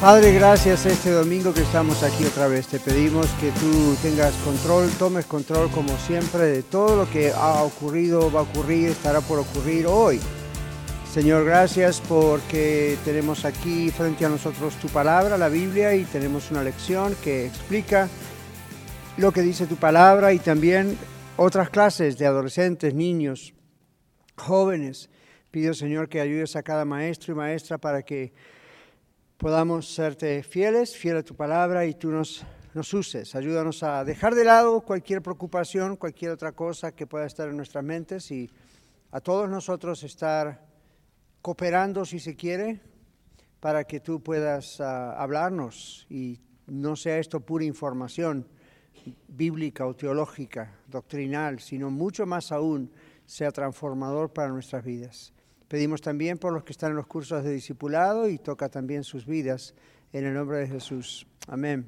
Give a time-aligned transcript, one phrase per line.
[0.00, 2.68] Padre, gracias este domingo que estamos aquí otra vez.
[2.68, 7.64] Te pedimos que tú tengas control, tomes control como siempre de todo lo que ha
[7.64, 10.20] ocurrido, va a ocurrir, estará por ocurrir hoy.
[11.12, 16.62] Señor, gracias porque tenemos aquí frente a nosotros tu palabra, la Biblia, y tenemos una
[16.62, 18.08] lección que explica
[19.16, 20.96] lo que dice tu palabra y también
[21.36, 23.52] otras clases de adolescentes, niños,
[24.36, 25.10] jóvenes.
[25.50, 28.32] Pido, Señor, que ayudes a cada maestro y maestra para que
[29.38, 32.44] podamos serte fieles, fiel a tu palabra y tú nos,
[32.92, 33.36] uses.
[33.36, 37.84] Ayúdanos a dejar de lado cualquier preocupación, cualquier otra cosa que pueda estar en nuestras
[37.84, 38.50] mentes y
[39.12, 40.66] a todos nosotros estar
[41.40, 42.80] cooperando, si se quiere,
[43.60, 48.46] para que tú puedas ah, hablarnos y no sea esto pura información
[49.28, 52.90] bíblica o teológica, doctrinal, sino mucho más aún
[53.24, 55.32] sea transformador para nuestras vidas.
[55.68, 59.26] Pedimos también por los que están en los cursos de discipulado y toca también sus
[59.26, 59.74] vidas
[60.14, 61.26] en el nombre de Jesús.
[61.46, 61.86] Amén.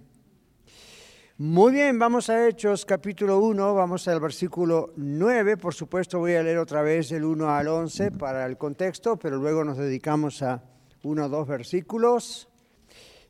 [1.39, 5.57] Muy bien, vamos a Hechos capítulo 1, vamos al versículo 9.
[5.57, 9.39] Por supuesto voy a leer otra vez del 1 al 11 para el contexto, pero
[9.39, 10.63] luego nos dedicamos a
[11.03, 12.51] uno o dos versículos.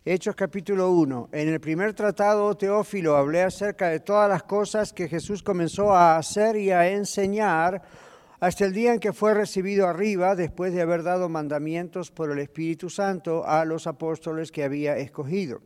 [0.04, 1.28] Hechos capítulo 1.
[1.30, 6.16] En el primer tratado, Teófilo, hablé acerca de todas las cosas que Jesús comenzó a
[6.16, 8.09] hacer y a enseñar
[8.40, 12.38] hasta el día en que fue recibido arriba, después de haber dado mandamientos por el
[12.38, 15.60] Espíritu Santo a los apóstoles que había escogido,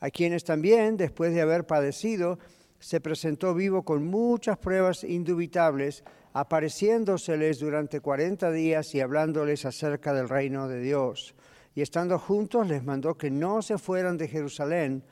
[0.00, 2.38] a quienes también, después de haber padecido,
[2.78, 6.02] se presentó vivo con muchas pruebas indubitables,
[6.32, 11.34] apareciéndoseles durante cuarenta días y hablándoles acerca del reino de Dios.
[11.74, 15.04] Y estando juntos les mandó que no se fueran de Jerusalén,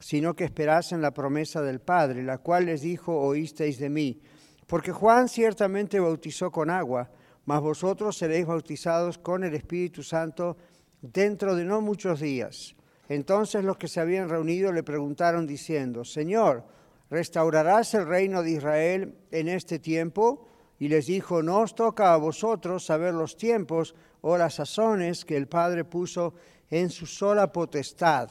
[0.00, 4.20] sino que esperasen la promesa del Padre, la cual les dijo, oísteis de mí
[4.68, 7.10] porque Juan ciertamente bautizó con agua,
[7.46, 10.58] mas vosotros seréis bautizados con el Espíritu Santo
[11.00, 12.76] dentro de no muchos días.
[13.08, 16.64] Entonces los que se habían reunido le preguntaron diciendo, Señor,
[17.08, 20.46] ¿restaurarás el reino de Israel en este tiempo?
[20.78, 25.38] Y les dijo, no os toca a vosotros saber los tiempos o las sazones que
[25.38, 26.34] el Padre puso
[26.68, 28.28] en su sola potestad,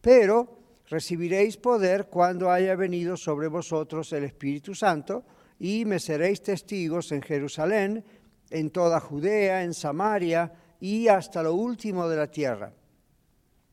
[0.00, 0.56] pero
[0.88, 5.22] recibiréis poder cuando haya venido sobre vosotros el Espíritu Santo
[5.58, 8.04] y me seréis testigos en Jerusalén,
[8.50, 12.72] en toda Judea, en Samaria y hasta lo último de la tierra.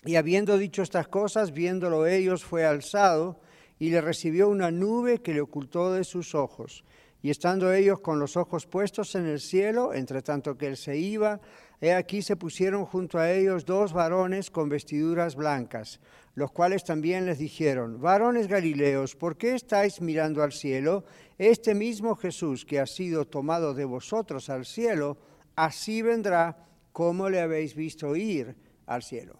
[0.05, 3.39] Y habiendo dicho estas cosas, viéndolo ellos, fue alzado
[3.79, 6.83] y le recibió una nube que le ocultó de sus ojos.
[7.21, 10.97] Y estando ellos con los ojos puestos en el cielo, entre tanto que él se
[10.97, 11.39] iba,
[11.83, 15.99] he aquí se pusieron junto a ellos dos varones con vestiduras blancas,
[16.33, 21.03] los cuales también les dijeron, varones Galileos, ¿por qué estáis mirando al cielo?
[21.37, 25.17] Este mismo Jesús que ha sido tomado de vosotros al cielo,
[25.57, 28.55] así vendrá como le habéis visto ir
[28.85, 29.37] al cielo.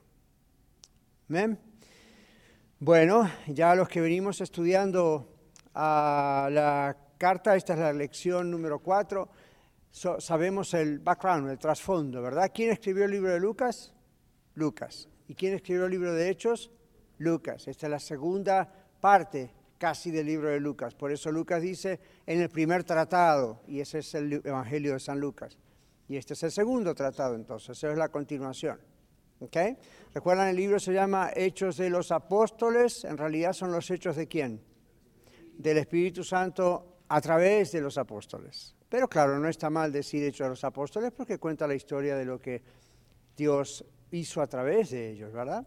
[2.77, 5.29] Bueno, ya los que venimos estudiando
[5.73, 9.29] a la carta, esta es la lección número cuatro,
[9.93, 12.51] sabemos el background, el trasfondo, ¿verdad?
[12.53, 13.93] ¿Quién escribió el libro de Lucas?
[14.55, 15.07] Lucas.
[15.27, 16.71] ¿Y quién escribió el libro de Hechos?
[17.19, 17.67] Lucas.
[17.67, 20.95] Esta es la segunda parte casi del libro de Lucas.
[20.95, 25.19] Por eso Lucas dice en el primer tratado, y ese es el Evangelio de San
[25.19, 25.57] Lucas.
[26.07, 28.79] Y este es el segundo tratado, entonces, esa es la continuación.
[29.39, 29.77] ¿Okay?
[30.13, 30.47] ¿Recuerdan?
[30.47, 34.61] El libro se llama Hechos de los Apóstoles, en realidad son los hechos de quién?
[35.57, 38.75] Del Espíritu Santo a través de los apóstoles.
[38.93, 42.25] Pero claro, no está mal decir hecho a los apóstoles porque cuenta la historia de
[42.25, 42.61] lo que
[43.35, 45.65] Dios hizo a través de ellos, ¿verdad?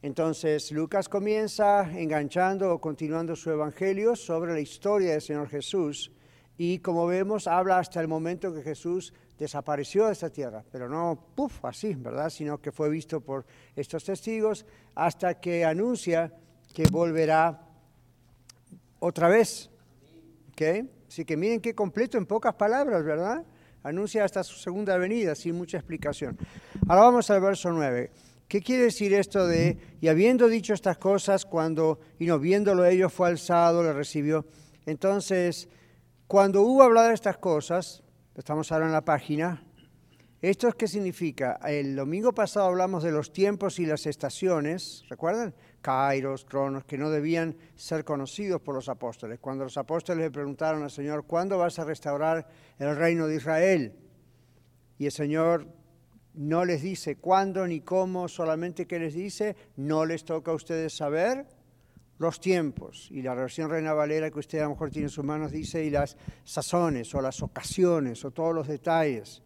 [0.00, 6.12] Entonces Lucas comienza enganchando o continuando su evangelio sobre la historia del Señor Jesús
[6.56, 11.18] y como vemos habla hasta el momento que Jesús desapareció de esta tierra, pero no
[11.34, 12.30] puff así, ¿verdad?
[12.30, 13.44] Sino que fue visto por
[13.74, 14.64] estos testigos
[14.94, 16.32] hasta que anuncia
[16.72, 17.60] que volverá
[19.00, 19.68] otra vez
[20.52, 20.95] ¿Okay?
[21.08, 23.44] Así que miren qué completo en pocas palabras, ¿verdad?
[23.82, 26.36] Anuncia hasta su segunda venida sin mucha explicación.
[26.88, 28.10] Ahora vamos al verso 9.
[28.48, 33.12] ¿Qué quiere decir esto de, y habiendo dicho estas cosas, cuando, y no viéndolo ellos,
[33.12, 34.46] fue alzado, le recibió?
[34.86, 35.68] Entonces,
[36.26, 38.02] cuando hubo hablado de estas cosas,
[38.36, 39.62] estamos ahora en la página,
[40.42, 41.58] ¿Esto qué significa?
[41.66, 45.54] El domingo pasado hablamos de los tiempos y las estaciones, ¿recuerdan?
[45.86, 49.38] Kairos, Cronos, que no debían ser conocidos por los apóstoles.
[49.38, 52.48] Cuando los apóstoles le preguntaron al Señor, ¿cuándo vas a restaurar
[52.80, 53.92] el reino de Israel?
[54.98, 55.68] Y el Señor
[56.34, 60.92] no les dice cuándo ni cómo, solamente que les dice, no les toca a ustedes
[60.92, 61.46] saber
[62.18, 63.06] los tiempos.
[63.12, 65.84] Y la versión Reina Valera que usted a lo mejor tiene en sus manos dice,
[65.84, 69.40] y las sazones o las ocasiones o todos los detalles.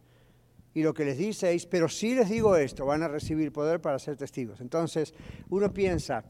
[0.73, 3.81] Y lo que les dice es, pero si les digo esto, van a recibir poder
[3.81, 4.61] para ser testigos.
[4.61, 5.15] Entonces,
[5.49, 6.25] uno piensa,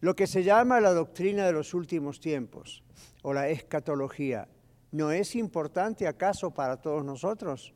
[0.00, 2.82] lo que se llama la doctrina de los últimos tiempos
[3.22, 4.48] o la escatología,
[4.92, 7.74] ¿no es importante acaso para todos nosotros?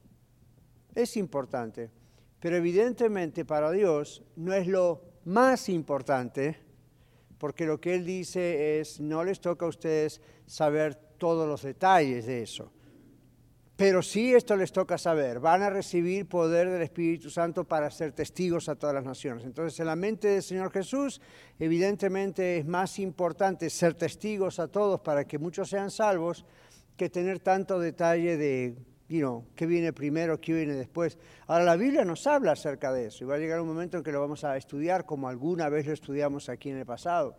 [0.95, 1.91] Es importante,
[2.41, 6.59] pero evidentemente para Dios no es lo más importante,
[7.39, 12.27] porque lo que Él dice es, no les toca a ustedes saber todos los detalles
[12.27, 12.73] de eso.
[13.77, 18.13] Pero sí esto les toca saber, van a recibir poder del Espíritu Santo para ser
[18.13, 19.45] testigos a todas las naciones.
[19.45, 21.21] Entonces, en la mente del Señor Jesús,
[21.59, 26.45] evidentemente es más importante ser testigos a todos para que muchos sean salvos
[26.97, 28.77] que tener tanto detalle de,
[29.09, 31.19] you qué viene primero, qué viene después.
[31.49, 34.05] Ahora, la Biblia nos habla acerca de eso y va a llegar un momento en
[34.05, 37.37] que lo vamos a estudiar como alguna vez lo estudiamos aquí en el pasado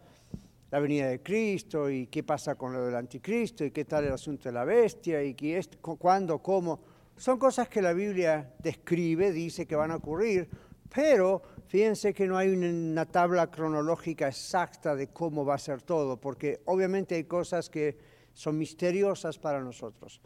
[0.76, 4.12] la venida de Cristo y qué pasa con lo del anticristo y qué tal el
[4.12, 6.82] asunto de la bestia y qué es, cuándo, cómo.
[7.16, 10.50] Son cosas que la Biblia describe, dice que van a ocurrir,
[10.94, 16.20] pero fíjense que no hay una tabla cronológica exacta de cómo va a ser todo,
[16.20, 17.98] porque obviamente hay cosas que
[18.34, 20.20] son misteriosas para nosotros.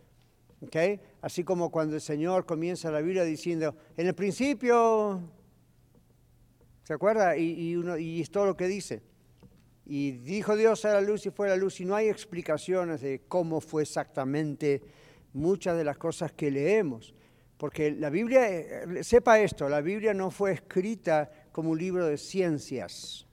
[0.62, 1.00] ¿Okay?
[1.22, 5.22] Así como cuando el Señor comienza la Biblia diciendo, en el principio,
[6.82, 7.38] ¿se acuerda?
[7.38, 9.09] Y, y es todo lo que dice.
[9.92, 13.24] Y dijo Dios a la luz y fue la luz y no hay explicaciones de
[13.28, 14.84] cómo fue exactamente
[15.34, 17.16] muchas de las cosas que leemos.
[17.58, 22.20] Porque la Biblia, eh, sepa esto, la Biblia no fue escrita como un libro de
[22.20, 23.26] ciencias.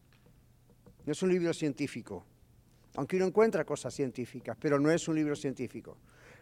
[1.05, 2.25] No es un libro científico.
[2.95, 5.99] Aunque uno encuentra cosas científicas, pero no es un libro científico.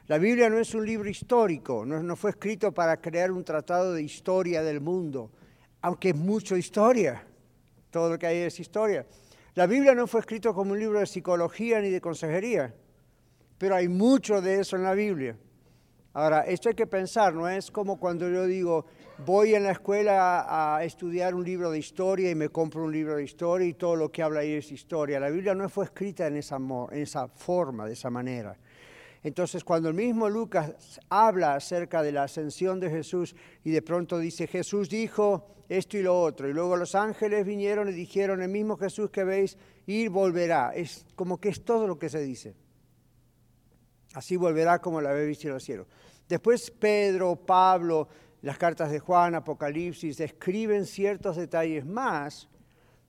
[0.06, 3.92] La Biblia no es un libro histórico, no, no fue escrito para crear un tratado
[3.92, 5.32] de historia del mundo,
[5.80, 7.26] aunque es mucho historia.
[7.90, 9.04] Todo lo que hay es historia.
[9.54, 12.74] La Biblia no fue escrito como un libro de psicología ni de consejería,
[13.56, 15.38] pero hay mucho de eso en la Biblia.
[16.12, 18.86] Ahora, esto hay que pensar, no es como cuando yo digo,
[19.24, 23.14] voy en la escuela a estudiar un libro de historia y me compro un libro
[23.14, 25.20] de historia y todo lo que habla ahí es historia.
[25.20, 28.56] La Biblia no fue escrita en esa, en esa forma, de esa manera.
[29.24, 33.34] Entonces, cuando el mismo Lucas habla acerca de la ascensión de Jesús
[33.64, 37.88] y de pronto dice, Jesús dijo esto y lo otro, y luego los ángeles vinieron
[37.88, 39.56] y dijeron, el mismo Jesús que veis
[39.86, 40.72] ir volverá.
[40.74, 42.54] Es como que es todo lo que se dice.
[44.12, 45.86] Así volverá como la habéis visto en el cielo.
[46.28, 48.08] Después Pedro, Pablo,
[48.42, 52.46] las cartas de Juan, Apocalipsis, describen ciertos detalles más,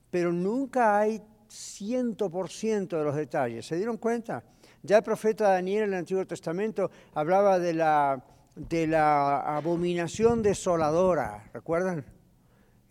[0.10, 1.22] pero nunca hay
[1.56, 3.66] ciento por ciento de los detalles.
[3.66, 4.44] ¿Se dieron cuenta?
[4.84, 8.24] Ya el profeta Daniel en el Antiguo Testamento hablaba de la,
[8.56, 12.06] de la abominación desoladora, ¿recuerdan?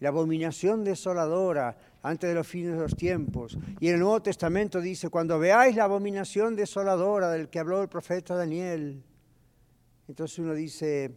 [0.00, 3.56] La abominación desoladora antes de los fines de los tiempos.
[3.80, 7.88] Y en el Nuevo Testamento dice, cuando veáis la abominación desoladora del que habló el
[7.88, 9.02] profeta Daniel,
[10.08, 11.14] entonces uno dice,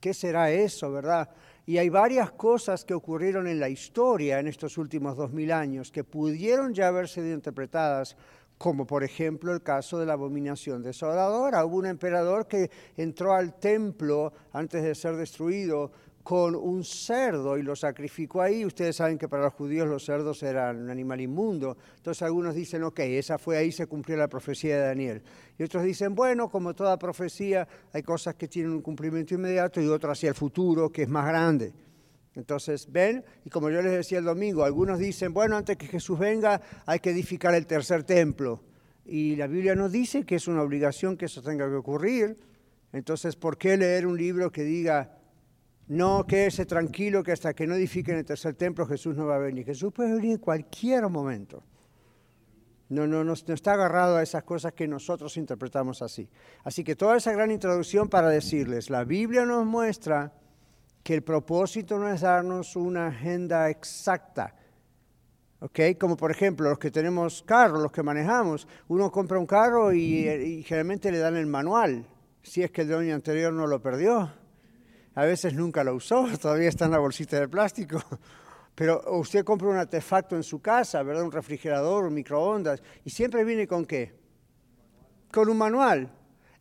[0.00, 1.30] ¿qué será eso, verdad?
[1.68, 5.90] Y hay varias cosas que ocurrieron en la historia en estos últimos dos mil años
[5.90, 8.16] que pudieron ya haber sido interpretadas
[8.56, 11.64] como por ejemplo el caso de la abominación desoladora.
[11.64, 15.90] Hubo un emperador que entró al templo antes de ser destruido
[16.26, 18.64] con un cerdo y lo sacrificó ahí.
[18.64, 21.76] Ustedes saben que para los judíos los cerdos eran un animal inmundo.
[21.98, 25.22] Entonces algunos dicen, ok, esa fue ahí, se cumplió la profecía de Daniel.
[25.56, 29.86] Y otros dicen, bueno, como toda profecía, hay cosas que tienen un cumplimiento inmediato y
[29.86, 31.72] otras hacia el futuro, que es más grande.
[32.34, 36.18] Entonces, ven, y como yo les decía el domingo, algunos dicen, bueno, antes que Jesús
[36.18, 38.64] venga hay que edificar el tercer templo.
[39.04, 42.36] Y la Biblia nos dice que es una obligación que eso tenga que ocurrir.
[42.92, 45.15] Entonces, ¿por qué leer un libro que diga,
[45.88, 49.38] no, quédese tranquilo que hasta que no edifiquen el tercer templo Jesús no va a
[49.38, 49.64] venir?
[49.64, 51.62] Jesús puede venir en cualquier momento.
[52.88, 56.28] No, no, no, no está agarrado a esas cosas que nosotros interpretamos así.
[56.64, 60.32] Así que toda esa gran introducción para decirles, la Biblia nos muestra
[61.02, 64.54] que el propósito no es darnos una agenda exacta.
[65.60, 65.80] ¿ok?
[65.98, 70.62] Como por ejemplo los que tenemos carros, los que manejamos, uno compra un carro y,
[70.64, 72.06] generalmente le dan el manual,
[72.42, 74.32] si es que el dueño anterior no lo perdió.
[75.16, 78.02] A veces nunca lo usó, todavía está en la bolsita de plástico.
[78.74, 81.24] Pero usted compra un artefacto en su casa, ¿verdad?
[81.24, 84.14] Un refrigerador, un microondas, y siempre viene con qué?
[85.32, 86.12] Con un manual.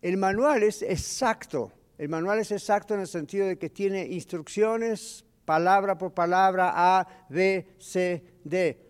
[0.02, 5.26] El manual es exacto El manual es exacto en el sentido de que tiene instrucciones,
[5.44, 8.82] palabra por palabra, A, B, C, D.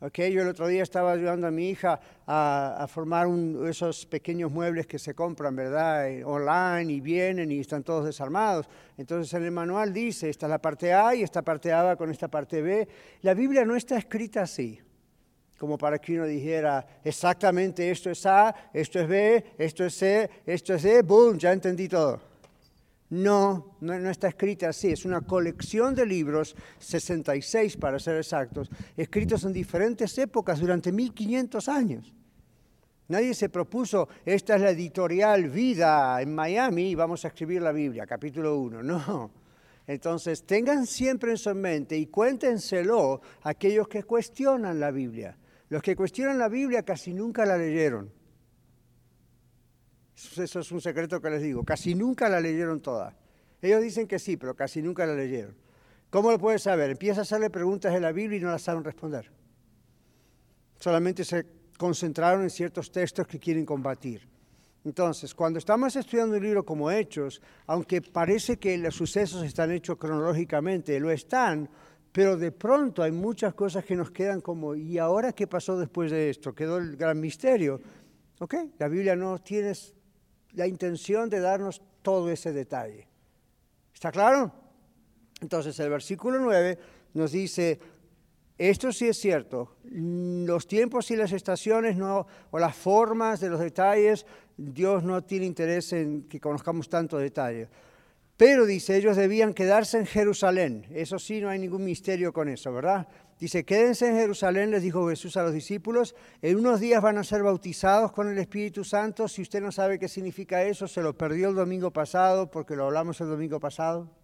[0.00, 2.00] Okay, yo el otro día estaba ayudando a mi hija
[2.32, 3.26] a, formar
[3.68, 6.08] esos pequeños muebles que se compran, ¿verdad?
[6.08, 8.68] Eh, online y vienen y están todos desarmados.
[8.96, 11.96] Entonces en el manual dice, esta es la parte A y esta parte A va
[11.96, 12.86] con esta parte B.
[13.22, 14.78] La Biblia no está escrita así,
[15.58, 20.30] como para que uno dijera exactamente esto es A, esto es B, esto es C,
[20.46, 21.36] esto es D, ¡boom!
[21.36, 22.20] Ya entendí todo.
[23.08, 29.42] No, no, está escrita así, es una colección de libros, 66 para ser exactos, escritos
[29.42, 32.14] en diferentes épocas durante 1500 años.
[33.10, 37.72] Nadie se propuso, esta es la editorial Vida en Miami y vamos a escribir la
[37.72, 38.82] Biblia, capítulo 1.
[38.84, 39.32] No.
[39.84, 45.36] Entonces, tengan siempre en su mente y cuéntenselo aquellos que cuestionan la Biblia.
[45.70, 48.12] Los que cuestionan la Biblia casi nunca la leyeron.
[50.14, 51.64] Eso es un secreto que les digo.
[51.64, 53.16] Casi nunca la leyeron toda.
[53.60, 55.56] Ellos dicen que sí, pero casi nunca la leyeron.
[56.10, 56.90] ¿Cómo lo puedes saber?
[56.90, 59.32] Empieza a hacerle preguntas de la Biblia y no las saben responder.
[60.78, 64.28] Solamente se concentraron en ciertos textos que quieren combatir.
[64.84, 69.96] Entonces, cuando estamos estudiando un libro como Hechos, aunque parece que los sucesos están hechos
[69.96, 71.70] cronológicamente, lo están,
[72.12, 76.10] pero de pronto hay muchas cosas que nos quedan como, ¿y ahora qué pasó después
[76.10, 76.54] de esto?
[76.54, 77.80] Quedó el gran misterio.
[78.40, 78.56] ¿Ok?
[78.78, 79.72] La Biblia no tiene
[80.52, 83.08] la intención de darnos todo ese detalle.
[83.94, 84.52] ¿Está claro?
[85.40, 86.78] Entonces el versículo 9
[87.14, 87.80] nos dice,
[88.68, 93.58] esto sí es cierto, los tiempos y las estaciones no, o las formas de los
[93.58, 97.70] detalles, Dios no tiene interés en que conozcamos tanto detalle.
[98.36, 100.86] Pero dice, ellos debían quedarse en Jerusalén.
[100.90, 103.08] Eso sí, no hay ningún misterio con eso, ¿verdad?
[103.38, 107.24] Dice, quédense en Jerusalén, les dijo Jesús a los discípulos, en unos días van a
[107.24, 109.26] ser bautizados con el Espíritu Santo.
[109.26, 112.84] Si usted no sabe qué significa eso, se lo perdió el domingo pasado, porque lo
[112.84, 114.19] hablamos el domingo pasado.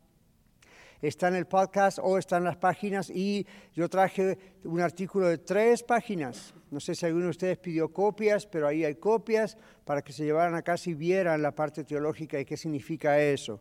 [1.02, 5.38] Está en el podcast o está en las páginas y yo traje un artículo de
[5.38, 6.54] tres páginas.
[6.70, 10.24] No sé si alguno de ustedes pidió copias, pero ahí hay copias para que se
[10.24, 13.60] llevaran a casa y vieran la parte teológica y qué significa eso.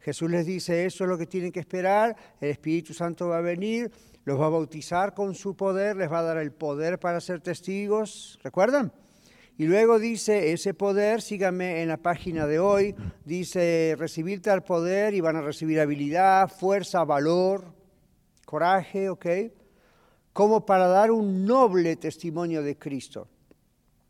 [0.00, 3.40] Jesús les dice, eso es lo que tienen que esperar, el Espíritu Santo va a
[3.40, 3.90] venir,
[4.24, 7.40] los va a bautizar con su poder, les va a dar el poder para ser
[7.40, 8.92] testigos, ¿recuerdan?
[9.56, 12.94] Y luego dice, ese poder, síganme en la página de hoy,
[13.24, 17.72] dice, recibir tal poder y van a recibir habilidad, fuerza, valor,
[18.44, 19.26] coraje, ¿ok?
[20.32, 23.28] Como para dar un noble testimonio de Cristo.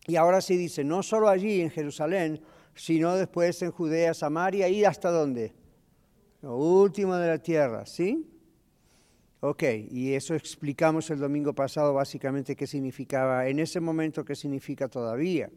[0.07, 2.41] Y ahora sí dice, no solo allí en Jerusalén,
[2.75, 5.53] sino después en Judea, Samaria y hasta dónde?
[6.45, 8.31] lo último de la tierra, ¿sí?
[9.47, 14.89] Ok, y eso explicamos el domingo pasado básicamente qué significaba en ese momento, qué significa
[14.89, 15.51] todavía.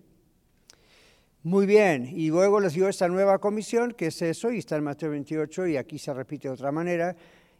[1.43, 4.83] Muy bien, y luego les dio esta nueva comisión, que es eso, y está en
[4.83, 7.15] Mateo 28, y aquí se repite de otra manera,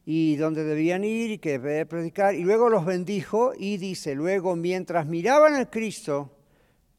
[0.05, 4.57] y donde debían ir y que debían predicar, y luego los bendijo y dice, luego
[4.57, 6.35] mientras miraban a Cristo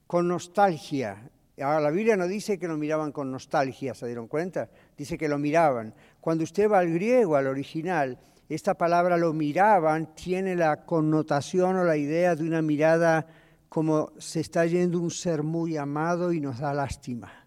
[0.07, 1.31] con nostalgia,
[1.61, 4.71] ahora la Biblia no dice que lo miraban con nostalgia, ¿se dieron cuenta?
[4.97, 5.95] Dice que lo miraban.
[6.19, 8.19] Cuando usted va al griego, al original,
[8.49, 13.27] esta palabra lo miraban tiene la connotación o la idea de una mirada
[13.69, 17.47] como se está yendo un ser muy amado y nos da lástima,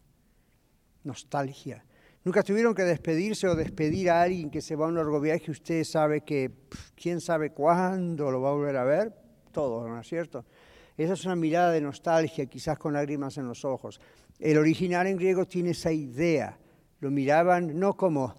[1.03, 1.83] nostalgia.
[2.23, 5.49] Nunca tuvieron que despedirse o despedir a alguien que se va a un largo viaje,
[5.49, 6.51] usted sabe que
[6.95, 9.11] quién sabe cuándo lo va a volver a ver,
[9.51, 10.45] todo, ¿no es cierto?
[10.95, 13.99] Esa es una mirada de nostalgia, quizás con lágrimas en los ojos.
[14.39, 16.59] El original en griego tiene esa idea.
[16.99, 18.35] Lo miraban no como,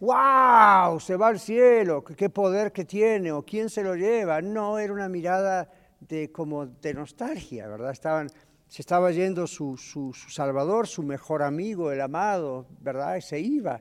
[0.00, 1.00] ¡Wow!
[1.00, 4.40] Se va al cielo, qué poder que tiene, o quién se lo lleva.
[4.40, 5.68] No, era una mirada
[6.00, 7.90] de, como de nostalgia, ¿verdad?
[7.90, 8.28] Estaban,
[8.68, 13.16] se estaba yendo su, su, Salvador, su mejor amigo, el amado, ¿verdad?
[13.16, 13.80] Y se iba.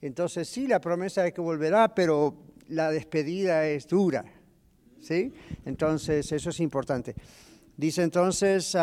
[0.00, 2.34] Entonces sí, la promesa es que volverá, pero
[2.68, 4.24] la despedida es dura,
[5.00, 5.32] ¿sí?
[5.66, 7.14] Entonces eso es importante.
[7.76, 8.74] Dice entonces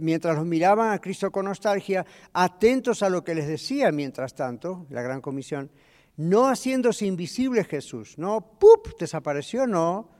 [0.00, 4.86] mientras los miraban a Cristo con nostalgia, atentos a lo que les decía mientras tanto,
[4.90, 5.70] la gran comisión,
[6.16, 10.10] no haciéndose invisible Jesús, no, ¡pup!, desapareció, no,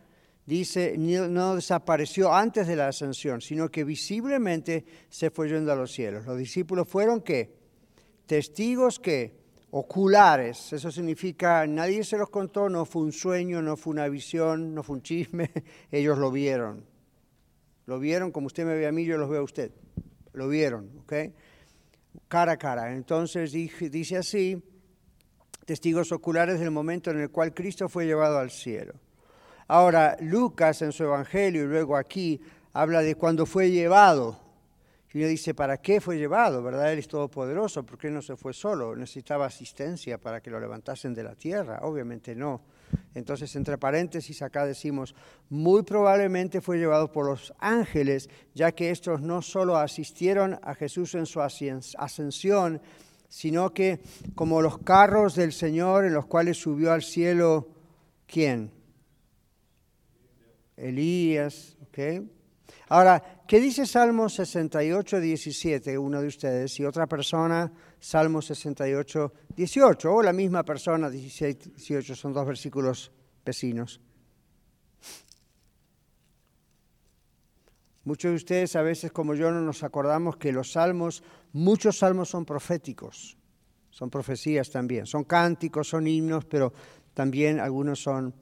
[0.46, 5.92] dice, no desapareció antes de la ascensión, sino que visiblemente se fue yendo a los
[5.92, 6.24] cielos.
[6.24, 7.52] Los discípulos fueron qué?
[8.26, 9.38] Testigos que
[9.70, 14.74] oculares, eso significa nadie se los contó, no fue un sueño, no fue una visión,
[14.74, 15.50] no fue un chisme,
[15.90, 16.97] ellos lo vieron.
[17.88, 19.72] Lo vieron como usted me ve a mí, yo los veo a usted.
[20.34, 20.90] Lo vieron.
[22.28, 22.92] Cara a cara.
[22.92, 24.62] Entonces dice así,
[25.64, 28.92] testigos oculares del momento en el cual Cristo fue llevado al cielo.
[29.68, 32.42] Ahora, Lucas en su Evangelio y luego aquí
[32.74, 34.38] habla de cuando fue llevado.
[35.14, 36.62] Y uno dice, ¿para qué fue llevado?
[36.62, 36.92] ¿Verdad?
[36.92, 38.94] Él es todopoderoso, ¿por qué no se fue solo?
[38.96, 41.78] ¿Necesitaba asistencia para que lo levantasen de la tierra?
[41.80, 42.60] Obviamente no.
[43.14, 45.14] Entonces, entre paréntesis, acá decimos,
[45.48, 51.14] muy probablemente fue llevado por los ángeles, ya que estos no solo asistieron a Jesús
[51.14, 52.80] en su ascensión,
[53.28, 54.00] sino que
[54.34, 57.68] como los carros del Señor en los cuales subió al cielo,
[58.26, 58.70] ¿quién?
[60.76, 62.24] Elías, ¿ok?
[62.88, 65.98] Ahora, ¿qué dice Salmo 68, 17?
[65.98, 72.14] Uno de ustedes y otra persona, Salmo 68, 18, o la misma persona, 16, 18,
[72.14, 73.10] son dos versículos
[73.44, 74.00] vecinos.
[78.04, 82.30] Muchos de ustedes a veces como yo no nos acordamos que los salmos, muchos salmos
[82.30, 83.36] son proféticos,
[83.90, 86.72] son profecías también, son cánticos, son himnos, pero
[87.12, 88.32] también algunos son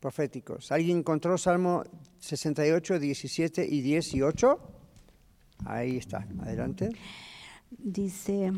[0.00, 0.70] proféticos.
[0.72, 1.82] ¿Alguien encontró Salmo
[2.20, 4.60] 68, 17 y 18?
[5.64, 6.90] Ahí está, adelante.
[7.70, 8.52] Dice,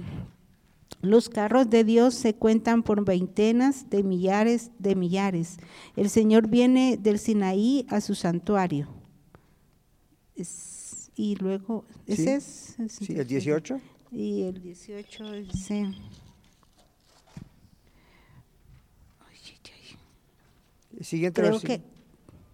[1.00, 5.59] los carros de Dios se cuentan por veintenas de millares de millares.
[5.97, 8.88] El Señor viene del Sinaí a su santuario
[11.19, 12.77] y luego, ¿ese es?
[12.88, 13.81] Sí, el 18.
[14.12, 15.93] Y el 18 dice...
[20.97, 21.81] El siguiente Creo que...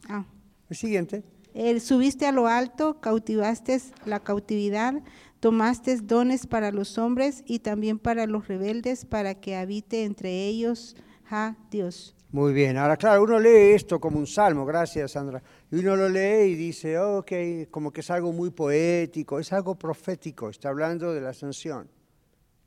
[0.09, 0.25] Ah.
[0.69, 1.23] El siguiente.
[1.55, 5.03] El, subiste a lo alto, cautivaste la cautividad,
[5.45, 10.97] tomaste dones para los hombres y también para los rebeldes, para que habite entre ellos,
[11.25, 12.15] ja, Dios.
[12.33, 16.09] Muy bien, ahora claro, uno lee esto como un salmo, gracias Sandra, y uno lo
[16.09, 17.33] lee y dice, ok,
[17.71, 21.91] como que es algo muy poético, es algo profético, está hablando de la ascensión.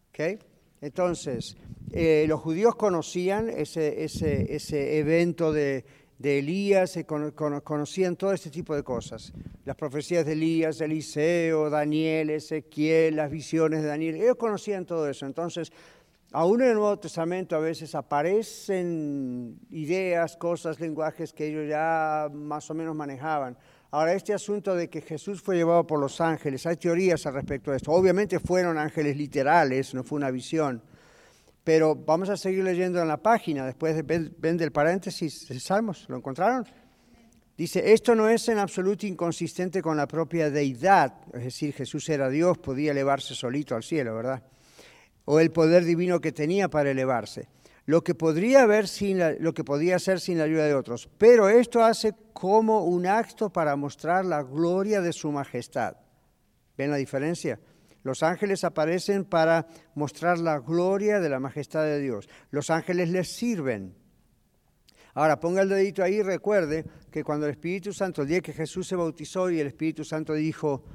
[0.10, 0.38] ¿Okay?
[0.79, 1.57] Entonces,
[1.91, 5.84] eh, los judíos conocían ese, ese, ese evento de,
[6.17, 9.33] de Elías, conocían todo este tipo de cosas.
[9.65, 15.07] Las profecías de Elías, de Eliseo, Daniel, Ezequiel, las visiones de Daniel, ellos conocían todo
[15.09, 15.25] eso.
[15.25, 15.71] Entonces,
[16.33, 22.69] Aún en el Nuevo Testamento a veces aparecen ideas, cosas, lenguajes que ellos ya más
[22.69, 23.57] o menos manejaban.
[23.91, 27.72] Ahora, este asunto de que Jesús fue llevado por los ángeles, hay teorías al respecto
[27.72, 27.94] de esto.
[27.94, 30.83] Obviamente fueron ángeles literales, no fue una visión.
[31.68, 36.16] Pero vamos a seguir leyendo en la página, después de, ven del paréntesis Salmos, ¿lo
[36.16, 36.66] encontraron?
[37.58, 42.30] Dice, esto no es en absoluto inconsistente con la propia deidad, es decir, Jesús era
[42.30, 44.44] Dios, podía elevarse solito al cielo, ¿verdad?
[45.25, 47.50] o el poder divino que tenía para elevarse,
[47.86, 51.10] lo que podría haber sin lo que podía hacer sin la ayuda de otros.
[51.18, 55.98] Pero esto hace como un acto para mostrar la gloria de su majestad.
[56.77, 57.60] ¿Ven la diferencia?
[58.07, 62.29] Los ángeles aparecen para mostrar la gloria de la majestad de Dios.
[62.51, 63.93] Los ángeles les sirven.
[65.13, 68.53] Ahora ponga el dedito ahí y recuerde que cuando el Espíritu Santo, el día que
[68.53, 70.85] Jesús se bautizó y el Espíritu Santo dijo,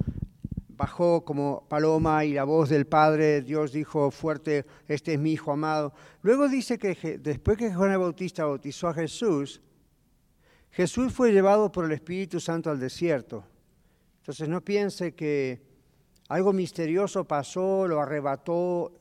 [0.69, 5.51] bajó como paloma y la voz del Padre, Dios dijo fuerte, este es mi Hijo
[5.51, 5.93] amado.
[6.23, 9.61] Luego dice que después que Juan el Bautista bautizó a Jesús,
[10.71, 13.45] Jesús fue llevado por el Espíritu Santo al desierto.
[14.21, 15.72] Entonces no piense que
[16.33, 18.91] algo misterioso pasó, lo arrebató.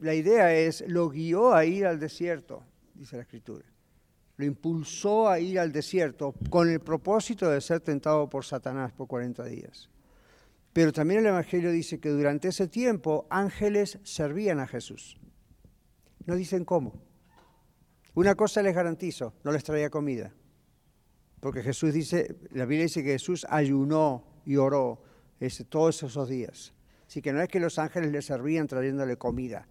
[0.00, 3.64] La idea es, lo guió a ir al desierto, dice la Escritura.
[4.36, 9.06] Lo impulsó a ir al desierto con el propósito de ser tentado por Satanás por
[9.06, 9.88] 40 días.
[10.72, 15.20] Pero también el Evangelio dice que durante ese tiempo ángeles servían a Jesús.
[16.24, 17.00] No dicen cómo.
[18.14, 20.34] Una cosa les garantizo, no les traía comida.
[21.38, 25.05] Porque Jesús dice, la Biblia dice que Jesús ayunó y oró
[25.40, 26.72] ese, todos esos días.
[27.06, 29.66] Así que no es que los ángeles le servían trayéndole comida.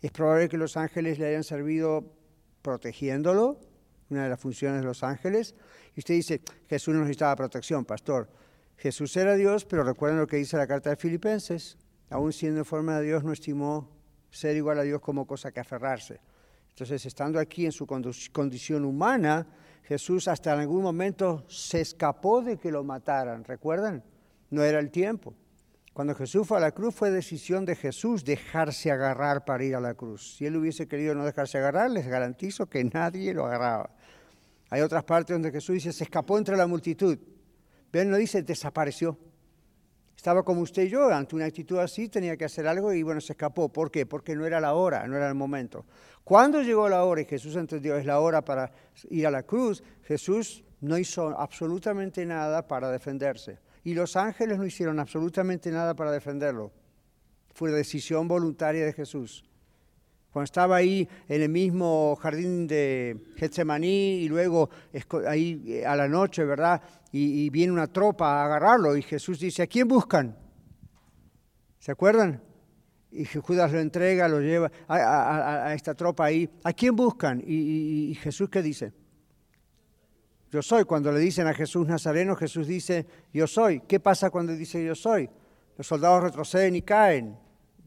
[0.00, 2.12] Es probable que los ángeles le hayan servido
[2.62, 3.58] protegiéndolo,
[4.10, 5.54] una de las funciones de los ángeles.
[5.94, 8.28] Y usted dice, Jesús no necesitaba protección, pastor.
[8.76, 11.76] Jesús era Dios, pero recuerden lo que dice la carta de Filipenses.
[12.10, 13.90] Aún siendo en forma de Dios, no estimó
[14.30, 16.20] ser igual a Dios como cosa que aferrarse.
[16.68, 19.46] Entonces, estando aquí en su condición humana,
[19.84, 23.44] Jesús hasta en algún momento se escapó de que lo mataran.
[23.44, 24.04] ¿Recuerdan?
[24.50, 25.34] No era el tiempo.
[25.92, 29.80] Cuando Jesús fue a la cruz fue decisión de Jesús dejarse agarrar para ir a
[29.80, 30.36] la cruz.
[30.36, 33.90] Si él hubiese querido no dejarse agarrar, les garantizo que nadie lo agarraba.
[34.68, 37.18] Hay otras partes donde Jesús dice, se escapó entre la multitud.
[37.90, 39.18] Pero no dice desapareció.
[40.14, 43.20] Estaba como usted y yo, ante una actitud así tenía que hacer algo y bueno,
[43.20, 43.70] se escapó.
[43.70, 44.06] ¿Por qué?
[44.06, 45.86] Porque no era la hora, no era el momento.
[46.24, 48.72] Cuando llegó la hora y Jesús entendió es la hora para
[49.08, 53.60] ir a la cruz, Jesús no hizo absolutamente nada para defenderse.
[53.86, 56.72] Y los ángeles no hicieron absolutamente nada para defenderlo.
[57.54, 59.48] Fue decisión voluntaria de Jesús.
[60.32, 64.70] Cuando estaba ahí en el mismo jardín de Getsemaní y luego
[65.28, 66.82] ahí eh, a la noche, ¿verdad?
[67.12, 70.36] Y, viene una tropa a agarrarlo y Jesús dice, ¿a quién buscan?
[71.78, 72.42] ¿Se acuerdan?
[73.12, 76.50] Y Judas lo entrega, lo lleva a, esta tropa ahí.
[76.64, 77.40] ¿A quién buscan?
[77.46, 78.92] Y, y, Jesús qué dice?
[80.56, 80.84] Yo soy.
[80.84, 83.80] Cuando le dicen a Jesús Nazareno, Jesús dice, yo soy.
[83.80, 85.28] ¿Qué pasa cuando dice yo soy?
[85.76, 87.36] Los soldados retroceden y caen.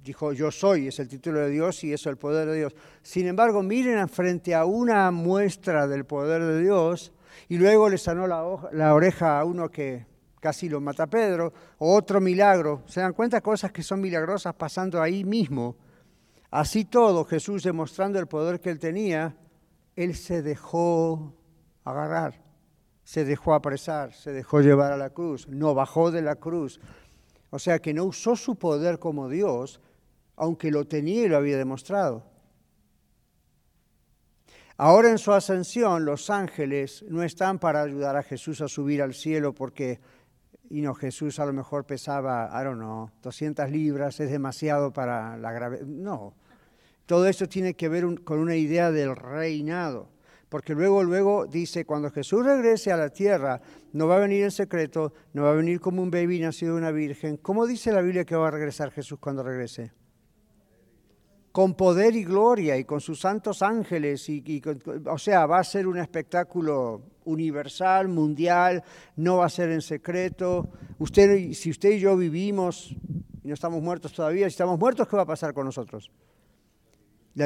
[0.04, 2.76] Dijo, yo soy, es el título de Dios y eso es el poder de Dios.
[3.02, 7.12] Sin embargo, miren frente a una muestra del poder de Dios
[7.48, 10.06] y luego le sanó la oreja a uno que
[10.40, 12.84] casi lo mata Pedro, o otro milagro.
[12.86, 15.76] ¿Se dan cuenta cosas que son milagrosas pasando ahí mismo?
[16.52, 19.36] Así todo, Jesús demostrando el poder que él tenía,
[19.96, 21.34] él se dejó
[21.84, 22.49] agarrar,
[23.10, 26.80] se dejó apresar, se dejó llevar a la cruz, no bajó de la cruz.
[27.50, 29.82] O sea que no usó su poder como Dios,
[30.36, 32.24] aunque lo tenía y lo había demostrado.
[34.78, 39.16] Ahora en su ascensión los ángeles no están para ayudar a Jesús a subir al
[39.16, 40.00] cielo porque
[40.70, 45.36] y no, Jesús a lo mejor pesaba, I don't know, 200 libras, es demasiado para
[45.36, 45.84] la gravedad.
[45.84, 46.36] No,
[47.08, 50.19] todo esto tiene que ver con una idea del reinado.
[50.50, 53.62] Porque luego, luego dice, cuando Jesús regrese a la tierra,
[53.94, 56.80] no va a venir en secreto, no va a venir como un baby nacido de
[56.80, 57.38] una virgen.
[57.38, 59.92] ¿Cómo dice la Biblia que va a regresar Jesús cuando regrese?
[61.52, 64.30] con poder y gloria y con sus santos ángeles.
[64.30, 64.62] Y,
[65.06, 68.84] o sea, va a ser un espectáculo universal, mundial,
[69.16, 70.70] no va a ser en secreto.
[71.00, 72.96] Usted, si usted y yo vivimos
[73.44, 76.12] y no estamos muertos todavía, si estamos muertos, ¿qué va a pasar con nosotros?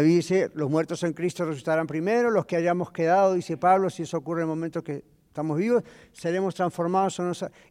[0.02, 4.04] Biblia dice, los muertos en Cristo resucitarán primero, los que hayamos quedado, dice Pablo, si
[4.04, 7.22] eso ocurre en el momento que estamos vivos, seremos transformados.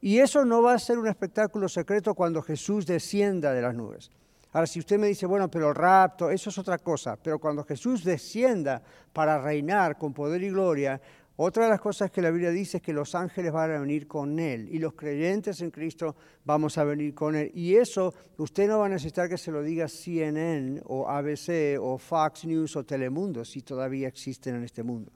[0.01, 4.11] Y eso no va a ser un espectáculo secreto cuando Jesús descienda de las nubes.
[4.53, 7.65] Ahora, si usted me dice, bueno, pero el rapto, eso es otra cosa, pero cuando
[7.65, 8.83] Jesús descienda
[9.13, 11.01] para reinar con poder y gloria,
[11.37, 14.07] otra de las cosas que la Biblia dice es que los ángeles van a venir
[14.07, 16.15] con Él y los creyentes en Cristo
[16.45, 17.51] vamos a venir con Él.
[17.55, 21.97] Y eso usted no va a necesitar que se lo diga CNN o ABC o
[21.97, 25.11] Fox News o Telemundo, si todavía existen en este mundo.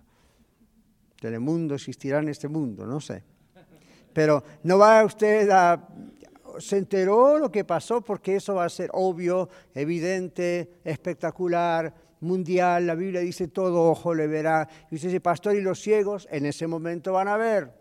[1.21, 3.23] Telemundo existirá en este mundo, no sé.
[4.13, 5.87] Pero no va usted a
[6.59, 11.93] se enteró lo que pasó porque eso va a ser obvio, evidente, espectacular,
[12.27, 12.87] mundial.
[12.87, 14.69] La Biblia dice todo ojo le verá.
[14.91, 17.73] Y dice, pastor, y los ciegos en ese momento van a ver.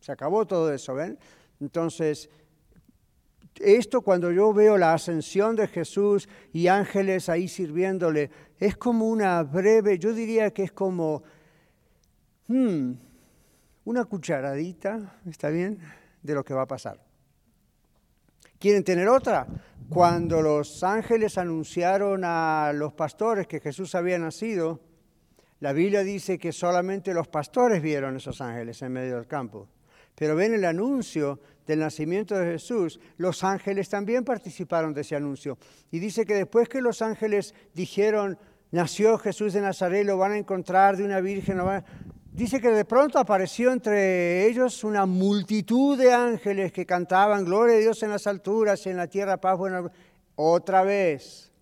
[0.00, 1.18] Se acabó todo eso, ¿ven?
[1.60, 2.28] Entonces,
[3.60, 9.42] esto cuando yo veo la ascensión de Jesús y ángeles ahí sirviéndole, es como una
[9.42, 11.22] breve, yo diría que es como
[12.48, 12.92] hmm,
[13.84, 15.78] una cucharadita, ¿está bien?,
[16.22, 17.11] de lo que va a pasar.
[18.62, 19.44] ¿Quieren tener otra?
[19.88, 24.78] Cuando los ángeles anunciaron a los pastores que Jesús había nacido,
[25.58, 29.66] la Biblia dice que solamente los pastores vieron esos ángeles en medio del campo.
[30.14, 35.58] Pero ven el anuncio del nacimiento de Jesús, los ángeles también participaron de ese anuncio.
[35.90, 38.38] Y dice que después que los ángeles dijeron,
[38.70, 41.58] nació Jesús de Nazaret, lo van a encontrar de una virgen,
[42.32, 47.78] Dice que de pronto apareció entre ellos una multitud de ángeles que cantaban Gloria a
[47.78, 49.92] Dios en las alturas en la tierra paz buena.
[50.34, 51.52] Otra vez.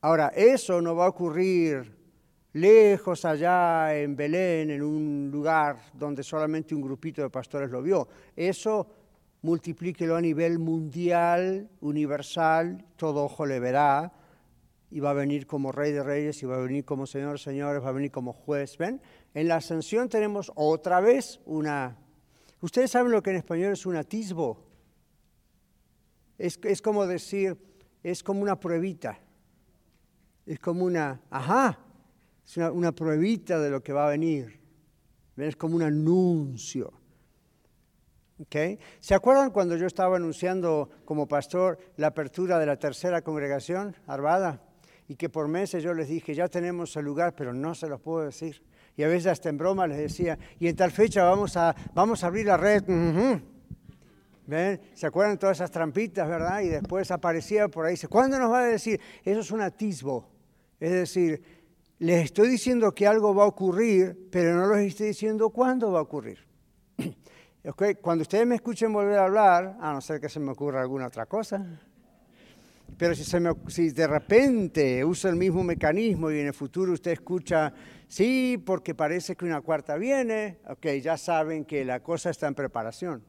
[0.00, 1.94] Ahora, eso no va a ocurrir
[2.54, 8.08] lejos allá en Belén, en un lugar donde solamente un grupito de pastores lo vio.
[8.34, 8.88] Eso
[9.42, 14.14] multiplíquelo a nivel mundial, universal, todo ojo le verá,
[14.90, 17.38] y va a venir como rey de reyes, y va a venir como señor de
[17.38, 18.78] señores, va a venir como juez.
[18.78, 19.02] ¿Ven?
[19.38, 21.96] En la ascensión tenemos otra vez una...
[22.60, 24.66] Ustedes saben lo que en español es un atisbo.
[26.36, 27.56] Es, es como decir,
[28.02, 29.16] es como una pruebita.
[30.44, 31.78] Es como una, ajá,
[32.44, 34.60] es una, una pruebita de lo que va a venir.
[35.36, 36.92] Es como un anuncio.
[38.40, 38.80] Okay.
[38.98, 44.64] ¿Se acuerdan cuando yo estaba anunciando como pastor la apertura de la tercera congregación, Arvada?
[45.06, 48.00] Y que por meses yo les dije, ya tenemos el lugar, pero no se los
[48.00, 48.64] puedo decir
[48.98, 52.24] y a veces hasta en broma les decía, y en tal fecha vamos a, vamos
[52.24, 52.82] a abrir la red.
[54.44, 54.80] ¿Ven?
[54.92, 56.62] ¿Se acuerdan todas esas trampitas, verdad?
[56.62, 59.00] Y después aparecía por ahí, dice, ¿cuándo nos va a decir?
[59.24, 60.28] Eso es un atisbo.
[60.80, 61.40] Es decir,
[62.00, 66.00] les estoy diciendo que algo va a ocurrir, pero no les estoy diciendo cuándo va
[66.00, 66.40] a ocurrir.
[67.64, 67.94] okay.
[67.94, 71.06] Cuando ustedes me escuchen volver a hablar, a no ser que se me ocurra alguna
[71.06, 71.64] otra cosa,
[72.96, 76.92] pero si, se me, si de repente uso el mismo mecanismo y en el futuro
[76.92, 77.72] usted escucha
[78.08, 80.58] Sí, porque parece que una cuarta viene.
[80.68, 83.22] Ok, ya saben que la cosa está en preparación.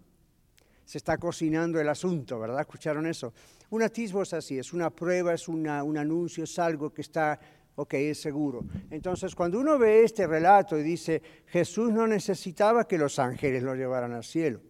[0.86, 2.62] Se está cocinando el asunto, ¿verdad?
[2.62, 3.34] ¿Escucharon eso?
[3.70, 7.40] Un atisbo es así, es una prueba, es un anuncio, es algo que está,
[7.76, 8.66] ok, es seguro.
[8.90, 13.76] Entonces, cuando uno ve este relato y dice, Jesús no necesitaba que los ángeles lo
[13.76, 14.62] llevaran al cielo.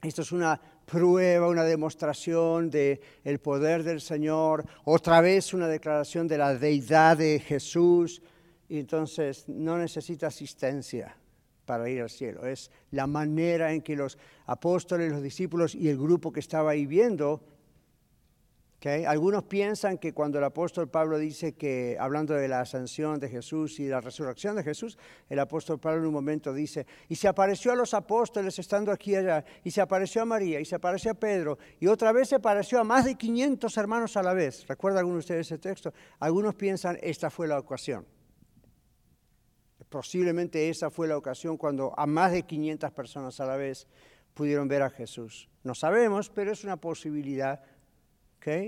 [0.00, 6.26] Esto es una prueba, una demostración del el poder del Señor, otra vez una declaración
[6.28, 8.22] de la deidad de Jesús,
[8.68, 11.16] y entonces no necesita asistencia
[11.64, 12.46] para ir al cielo.
[12.46, 16.86] Es la manera en que los apóstoles, los discípulos y el grupo que estaba ahí
[16.86, 17.42] viendo
[19.06, 23.80] algunos piensan que cuando el apóstol Pablo dice que, hablando de la ascensión de Jesús
[23.80, 24.96] y la resurrección de Jesús,
[25.28, 29.12] el apóstol Pablo en un momento dice, y se apareció a los apóstoles estando aquí
[29.12, 32.28] y allá, y se apareció a María, y se apareció a Pedro, y otra vez
[32.28, 34.64] se apareció a más de 500 hermanos a la vez.
[34.68, 35.92] ¿Recuerda alguno de ustedes ese texto?
[36.20, 38.06] Algunos piensan, esta fue la ocasión.
[39.88, 43.86] Posiblemente esa fue la ocasión cuando a más de 500 personas a la vez
[44.34, 45.48] pudieron ver a Jesús.
[45.64, 47.60] No sabemos, pero es una posibilidad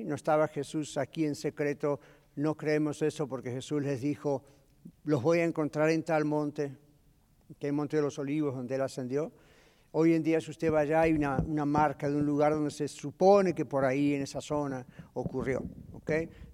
[0.04, 2.00] no estaba Jesús aquí en secreto,
[2.36, 4.42] no creemos eso porque Jesús les dijo,
[5.04, 6.76] los voy a encontrar en tal monte,
[7.58, 9.32] que es el Monte de los Olivos, donde Él ascendió.
[9.92, 12.86] Hoy en día, si usted va allá, hay una, marca de un lugar donde se
[12.86, 15.62] supone que por ahí, en esa zona, ocurrió.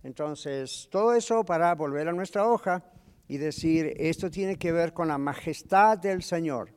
[0.03, 2.85] Entonces, todo eso para volver a nuestra hoja
[3.29, 6.71] y decir, esto tiene que ver con la majestad del Señor.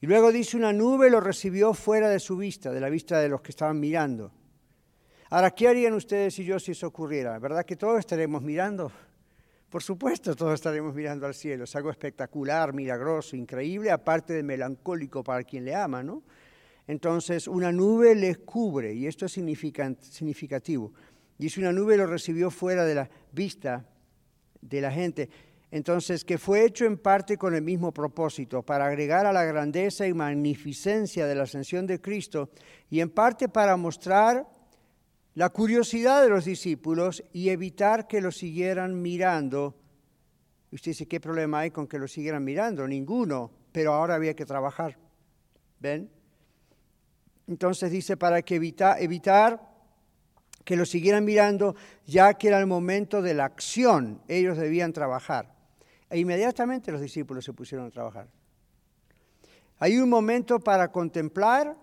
[0.00, 3.28] Y luego dice, una nube lo recibió fuera de su vista, de la vista de
[3.28, 4.32] los que estaban mirando.
[5.30, 7.38] Ahora, ¿qué harían ustedes y yo si eso ocurriera?
[7.38, 8.92] ¿Verdad que todos estaremos mirando?
[9.70, 11.64] Por supuesto, todos estaremos mirando al cielo.
[11.64, 16.22] Es algo espectacular, milagroso, increíble, aparte de melancólico para quien le ama, ¿no?
[16.86, 20.92] Entonces, una nube les cubre, y esto es significativo.
[21.38, 23.88] Dice, una nube lo recibió fuera de la vista
[24.68, 25.28] de la gente.
[25.70, 30.06] Entonces, que fue hecho en parte con el mismo propósito, para agregar a la grandeza
[30.06, 32.50] y magnificencia de la ascensión de Cristo,
[32.90, 34.46] y en parte para mostrar
[35.34, 39.74] la curiosidad de los discípulos y evitar que lo siguieran mirando.
[40.70, 42.86] usted dice, ¿qué problema hay con que lo siguieran mirando?
[42.86, 44.96] Ninguno, pero ahora había que trabajar.
[45.80, 46.08] ¿Ven?
[47.48, 49.73] Entonces dice, para que evitar
[50.64, 55.54] que lo siguieran mirando, ya que era el momento de la acción, ellos debían trabajar.
[56.10, 58.28] E inmediatamente los discípulos se pusieron a trabajar.
[59.78, 61.76] Hay un momento para contemplar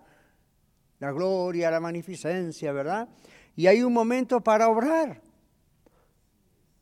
[0.99, 3.09] la gloria, la magnificencia, ¿verdad?
[3.55, 5.21] y hay un momento para obrar.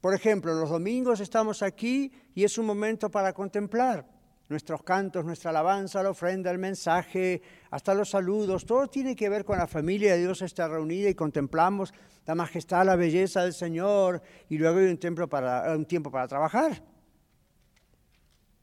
[0.01, 4.05] Por ejemplo, los domingos estamos aquí y es un momento para contemplar
[4.49, 9.45] nuestros cantos, nuestra alabanza, la ofrenda, el mensaje, hasta los saludos, todo tiene que ver
[9.45, 11.93] con la familia de Dios está reunida y contemplamos
[12.25, 16.27] la majestad, la belleza del Señor y luego hay un, tiempo para, un tiempo para
[16.27, 16.83] trabajar.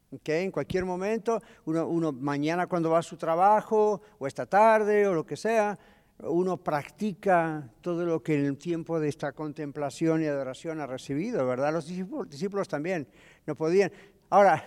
[0.09, 5.15] Okay, en cualquier momento, uno, mañana cuando va a su trabajo o esta tarde o
[5.15, 5.77] lo que sea,
[6.21, 11.47] uno practica todo lo que en el tiempo de esta contemplación y adoración ha recibido,
[11.47, 11.73] ¿verdad?
[11.73, 13.09] Los discípulos, también
[13.47, 13.93] no podían.
[14.31, 14.65] Ahora,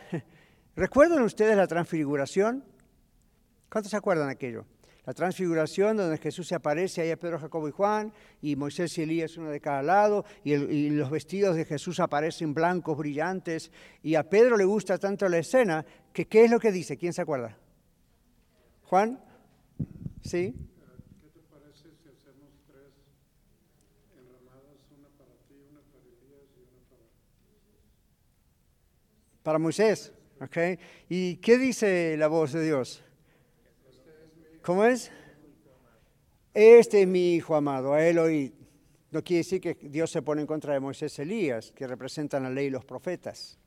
[0.79, 2.63] ¿recuerdan ustedes la transfiguración?
[3.69, 4.65] ¿Cuántos se acuerdan de aquello?
[5.05, 9.01] La transfiguración donde Jesús se aparece ahí a Pedro, Jacobo y Juan, y Moisés y
[9.01, 14.15] Elías uno de cada lado, y, y los vestidos de Jesús aparecen blancos, brillantes, y
[14.15, 16.97] a Pedro le gusta tanto la escena, que ¿qué es lo que dice?
[16.97, 17.57] ¿Quién se acuerda?
[18.83, 19.19] ¿Juan?
[20.21, 20.55] ¿Sí?
[29.43, 30.13] para Moisés.
[30.41, 30.79] ¿Okay?
[31.07, 33.03] ¿Y qué dice la voz de Dios?
[34.61, 35.11] ¿Cómo es?
[36.53, 38.53] Este es mi hijo amado, a él oí.
[39.11, 42.43] No quiere decir que Dios se pone en contra de Moisés y Elías, que representan
[42.43, 43.57] la ley y los profetas,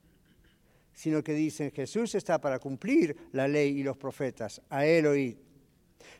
[0.93, 5.39] sino que dicen Jesús está para cumplir la ley y los profetas, a él oí.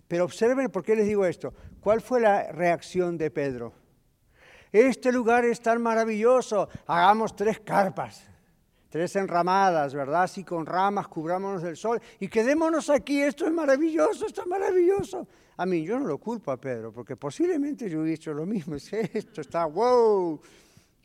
[0.09, 1.55] Pero observen por qué les digo esto.
[1.81, 3.73] ¿Cuál fue la reacción de Pedro?
[4.73, 8.32] Este lugar es tan maravilloso, hagamos tres carpas
[8.93, 10.25] tres enramadas, ¿verdad?
[10.25, 15.27] Así con ramas, cubrámonos del sol y quedémonos aquí, esto es maravilloso, esto es maravilloso.
[15.57, 18.75] A mí, yo no lo culpo a Pedro, porque posiblemente yo he hecho lo mismo,
[19.15, 20.39] esto está wow,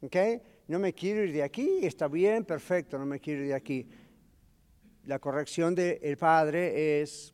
[0.01, 0.15] ¿ok?
[0.67, 3.87] No me quiero ir de aquí, está bien, perfecto, no me quiero ir de aquí.
[5.05, 7.33] La corrección del Padre es,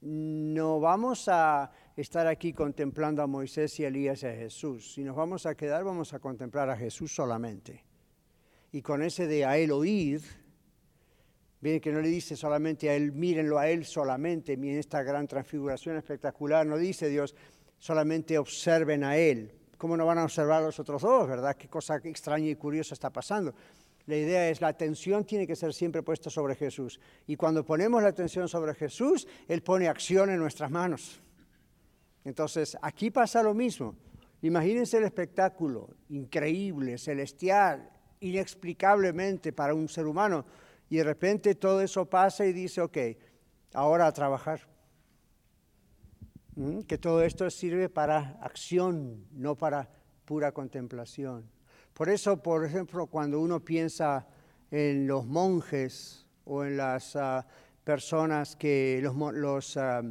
[0.00, 4.94] no vamos a estar aquí contemplando a Moisés y Elías y a Jesús.
[4.94, 7.85] Si nos vamos a quedar, vamos a contemplar a Jesús solamente
[8.72, 10.22] y con ese de a él oír,
[11.60, 15.26] bien que no le dice solamente a él, mírenlo a él solamente, miren esta gran
[15.26, 17.34] transfiguración espectacular, no dice Dios,
[17.78, 19.52] solamente observen a él.
[19.78, 21.56] ¿Cómo no van a observar a los otros dos, verdad?
[21.56, 23.54] Qué cosa extraña y curiosa está pasando.
[24.06, 27.00] La idea es la atención tiene que ser siempre puesta sobre Jesús.
[27.26, 31.20] Y cuando ponemos la atención sobre Jesús, Él pone acción en nuestras manos.
[32.24, 33.96] Entonces, aquí pasa lo mismo.
[34.42, 40.44] Imagínense el espectáculo increíble, celestial, inexplicablemente para un ser humano.
[40.88, 42.98] Y de repente todo eso pasa y dice, ok,
[43.74, 44.60] ahora a trabajar.
[46.54, 46.80] ¿Mm?
[46.82, 49.88] Que todo esto sirve para acción, no para
[50.24, 51.50] pura contemplación.
[51.92, 54.26] Por eso, por ejemplo, cuando uno piensa
[54.70, 57.46] en los monjes o en las ah,
[57.84, 60.02] personas que los, ah,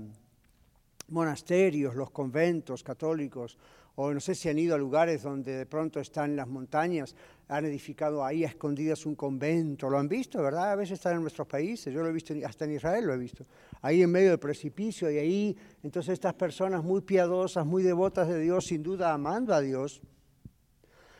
[1.09, 3.57] monasterios, los conventos católicos,
[3.95, 7.15] o no sé si han ido a lugares donde de pronto están las montañas,
[7.47, 10.71] han edificado ahí a escondidas un convento, lo han visto, ¿verdad?
[10.71, 13.17] A veces están en nuestros países, yo lo he visto, hasta en Israel lo he
[13.17, 13.45] visto,
[13.81, 18.39] ahí en medio del precipicio y ahí, entonces estas personas muy piadosas, muy devotas de
[18.39, 20.01] Dios, sin duda amando a Dios,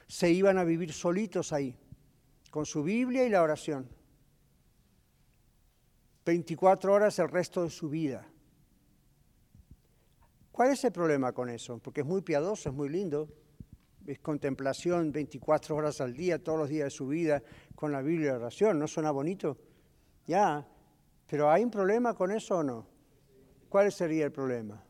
[0.07, 1.75] se iban a vivir solitos ahí,
[2.51, 3.87] con su Biblia y la oración.
[6.25, 8.27] 24 horas el resto de su vida.
[10.55, 11.79] ¿Cuál es el problema con eso?
[11.79, 13.27] Porque es muy piadoso, es muy lindo.
[14.07, 17.43] Es contemplación 24 horas al día, todos los días de su vida,
[17.75, 18.79] con la Biblia y oración.
[18.79, 19.57] ¿No suena bonito?
[20.25, 20.65] Ya.
[21.27, 22.87] Pero ¿hay un problema con eso o no?
[23.67, 24.81] ¿Cuál sería el problema?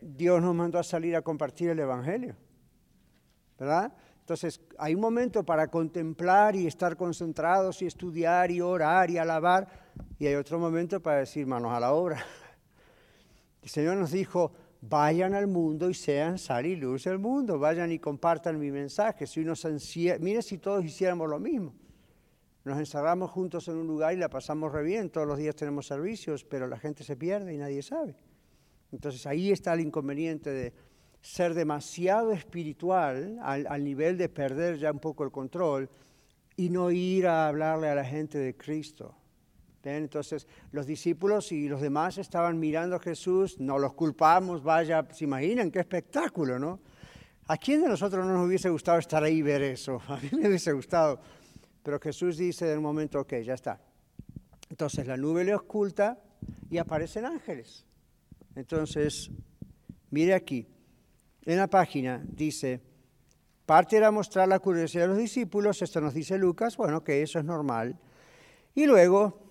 [0.00, 2.34] Dios nos mandó a salir a compartir el Evangelio.
[3.56, 3.92] ¿Verdad?
[4.28, 9.66] Entonces, hay un momento para contemplar y estar concentrados y estudiar y orar y alabar,
[10.18, 12.22] y hay otro momento para decir manos a la obra.
[13.62, 17.90] El Señor nos dijo, vayan al mundo y sean sal y luz del mundo, vayan
[17.90, 19.26] y compartan mi mensaje.
[19.26, 19.54] Si uno
[20.20, 21.72] mire si todos hiciéramos lo mismo.
[22.64, 25.86] Nos encerramos juntos en un lugar y la pasamos re bien, todos los días tenemos
[25.86, 28.14] servicios, pero la gente se pierde y nadie sabe.
[28.92, 30.74] Entonces ahí está el inconveniente de
[31.20, 35.88] ser demasiado espiritual al, nivel de perder ya un poco el control
[36.56, 39.14] y no ir a hablarle a la gente de Cristo.
[39.84, 45.24] Entonces los discípulos y los demás estaban mirando a Jesús, no los culpamos, vaya, se
[45.24, 46.80] imaginan qué espectáculo, ¿no?
[47.46, 50.02] ¿A quién de nosotros no nos hubiese gustado estar ahí y ver eso?
[50.08, 51.18] A mí me hubiese gustado.
[51.82, 53.80] Pero Jesús dice en un momento, ok, ya está.
[54.68, 56.18] Entonces la nube le oculta
[56.68, 57.86] y aparecen ángeles.
[58.54, 59.30] Entonces,
[60.10, 60.66] mire aquí,
[61.52, 62.80] en la página dice,
[63.64, 67.38] parte era mostrar la curiosidad de los discípulos, esto nos dice Lucas, bueno, que eso
[67.38, 67.98] es normal,
[68.74, 69.48] y luego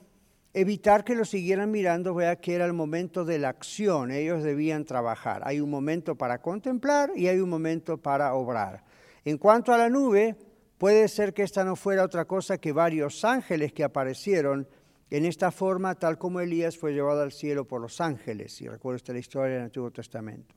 [0.53, 4.86] evitar que lo siguieran mirando, vea que era el momento de la acción, ellos debían
[4.86, 5.41] trabajar.
[5.43, 8.83] Hay un momento para contemplar y hay un momento para obrar.
[9.25, 10.36] En cuanto a la nube,
[10.77, 14.67] puede ser que esta no fuera otra cosa que varios ángeles que aparecieron
[15.10, 18.97] en esta forma, tal como Elías fue llevado al cielo por los ángeles, y recuerda
[18.97, 20.55] usted la historia del Antiguo Testamento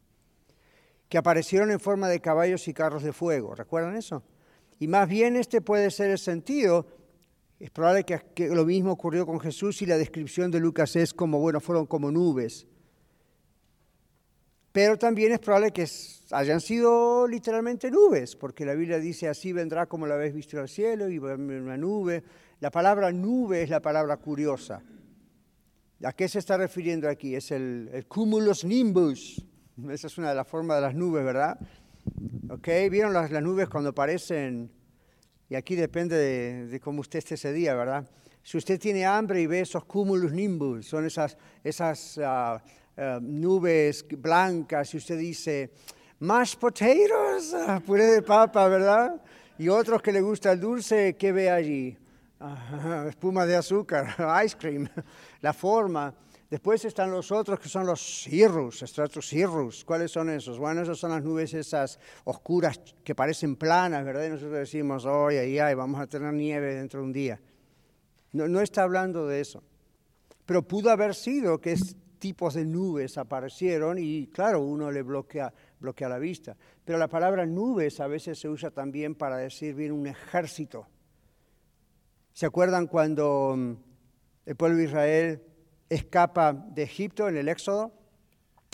[1.10, 3.56] que aparecieron en forma de caballos y carros de fuego.
[3.56, 4.22] ¿Recuerdan eso?
[4.78, 6.86] Y más bien este puede ser el sentido.
[7.58, 11.40] Es probable que, lo mismo ocurrió con Jesús y la descripción de Lucas es como,
[11.40, 12.64] bueno, fueron como nubes.
[14.70, 15.84] Pero también es probable que
[16.30, 20.68] hayan sido literalmente nubes, porque la Biblia dice así vendrá como la habéis visto al
[20.68, 22.22] cielo y una nube.
[22.60, 24.80] La palabra nube es la palabra curiosa.
[26.04, 27.34] ¿A qué se está refiriendo aquí?
[27.34, 29.44] Es el, el cumulus nimbus,
[29.90, 31.58] esa es una de las formas de las nubes, ¿verdad?
[32.48, 32.68] ¿Ok?
[32.90, 34.70] ¿Vieron las, nubes cuando aparecen?
[35.48, 36.16] Y aquí depende
[36.68, 38.08] de, cómo usted esté ese día, ¿verdad?
[38.42, 42.62] Si usted tiene hambre y ve esos cumulus nimbus, son esas, esas ah,
[42.96, 45.70] ah, nubes blancas, y usted dice,
[46.18, 49.20] mashed potatoes, ah, puré de papa, ¿verdad?
[49.58, 51.96] Y otros que le gusta el dulce, ¿qué ve allí?
[53.08, 54.14] espuma de azúcar,
[54.44, 54.88] ice cream,
[55.40, 56.14] la forma.
[56.50, 59.84] Después están los otros que son los cirrus, estratos cirrus.
[59.84, 60.58] ¿Cuáles son esos?
[60.58, 64.26] Bueno, esas son las nubes esas oscuras que parecen planas, ¿verdad?
[64.26, 67.40] Y nosotros decimos, ay, ay, ay, vamos a tener nieve dentro de un día.
[68.32, 69.62] No, no está hablando de eso.
[70.44, 71.76] Pero pudo haber sido que
[72.18, 76.56] tipos de nubes aparecieron y claro, uno le bloquea, bloquea la vista.
[76.84, 80.88] Pero la palabra nubes a veces se usa también para decir bien un ejército.
[82.32, 83.72] ¿Se acuerdan cuando mm,
[84.46, 85.42] el pueblo de Israel
[85.90, 87.92] escapa de Egipto en el Éxodo.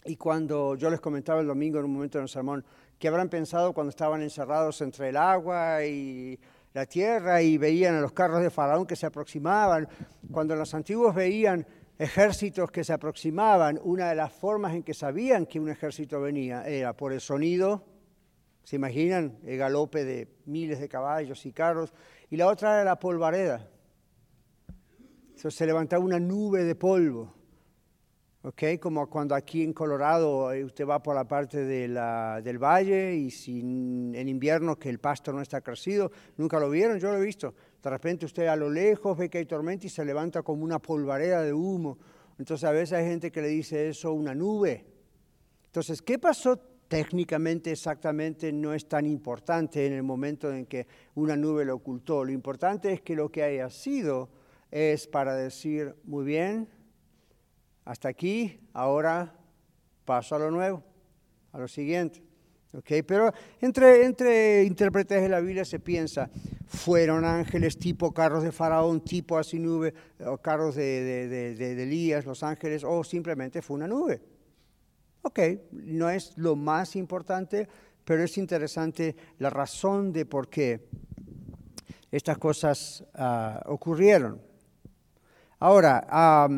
[0.04, 2.64] Y cuando yo les comentaba el domingo en un momento en el sermón,
[2.98, 6.38] que habrán pensado cuando estaban encerrados entre el agua y
[6.72, 9.88] la tierra y veían a los carros de Faraón que se aproximaban.
[10.30, 11.66] Cuando los antiguos veían
[11.98, 16.66] ejércitos que se aproximaban, una de las formas en que sabían que un ejército venía
[16.68, 17.82] era por el sonido,
[18.62, 19.38] ¿se imaginan?
[19.44, 21.92] El galope de miles de caballos y carros,
[22.30, 23.66] y la otra era la polvareda
[25.36, 27.34] se levantaba una nube de polvo.
[28.42, 33.16] Okay, como cuando aquí en Colorado eh, usted va por la parte de del valle
[33.16, 33.28] y
[33.60, 37.54] en invierno que el pasto no está crecido, nunca lo vieron, yo lo he visto.
[37.82, 40.78] De repente usted a lo lejos ve que hay tormenta y se levanta como una
[40.78, 41.98] polvareda de humo.
[42.38, 44.86] Entonces a veces hay gente que le dice eso una nube.
[45.66, 46.56] Entonces, ¿qué pasó
[46.86, 48.52] técnicamente exactamente?
[48.52, 52.24] No es tan importante en el momento en que una nube lo ocultó.
[52.24, 54.30] Lo importante es que lo que haya sido
[54.70, 56.68] es para decir, muy bien,
[57.84, 59.34] hasta aquí, ahora
[60.04, 60.82] paso a lo nuevo,
[61.52, 62.22] a lo siguiente.
[62.72, 66.28] Okay, pero entre, entre intérpretes de la Biblia se piensa,
[66.66, 69.94] fueron ángeles tipo carros de Faraón, tipo así nube,
[70.26, 74.20] o carros de, de, de, Elías, los ángeles, o simplemente fue una nube.
[75.22, 75.38] Ok,
[75.72, 77.66] no es lo más importante,
[78.04, 80.88] pero es interesante la razón de por qué
[82.10, 84.40] estas cosas uh, ocurrieron.
[85.58, 86.48] Ahora,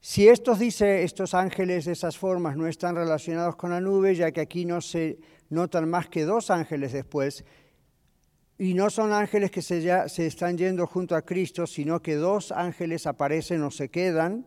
[0.00, 4.32] si estos, dice, estos ángeles de esas formas no están relacionados con la nube, ya
[4.32, 7.44] que aquí no se notan más que dos ángeles después,
[8.58, 12.16] y no son ángeles que se, ya, se están yendo junto a Cristo, sino que
[12.16, 14.46] dos ángeles aparecen o se quedan,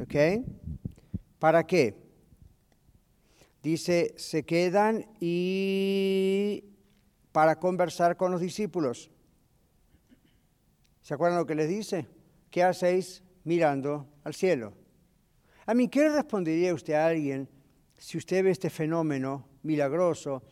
[0.00, 0.44] ¿ok?
[1.38, 1.94] ¿Para qué?
[3.62, 6.64] Dice, se quedan y
[7.30, 9.10] para conversar con los discípulos.
[11.02, 12.06] ¿Se acuerdan lo que les dice?
[12.50, 14.72] ¿Qué hacéis mirando al cielo?
[15.66, 17.48] A mí, ¿qué respondería usted a alguien
[17.98, 20.42] si usted ve este fenómeno milagroso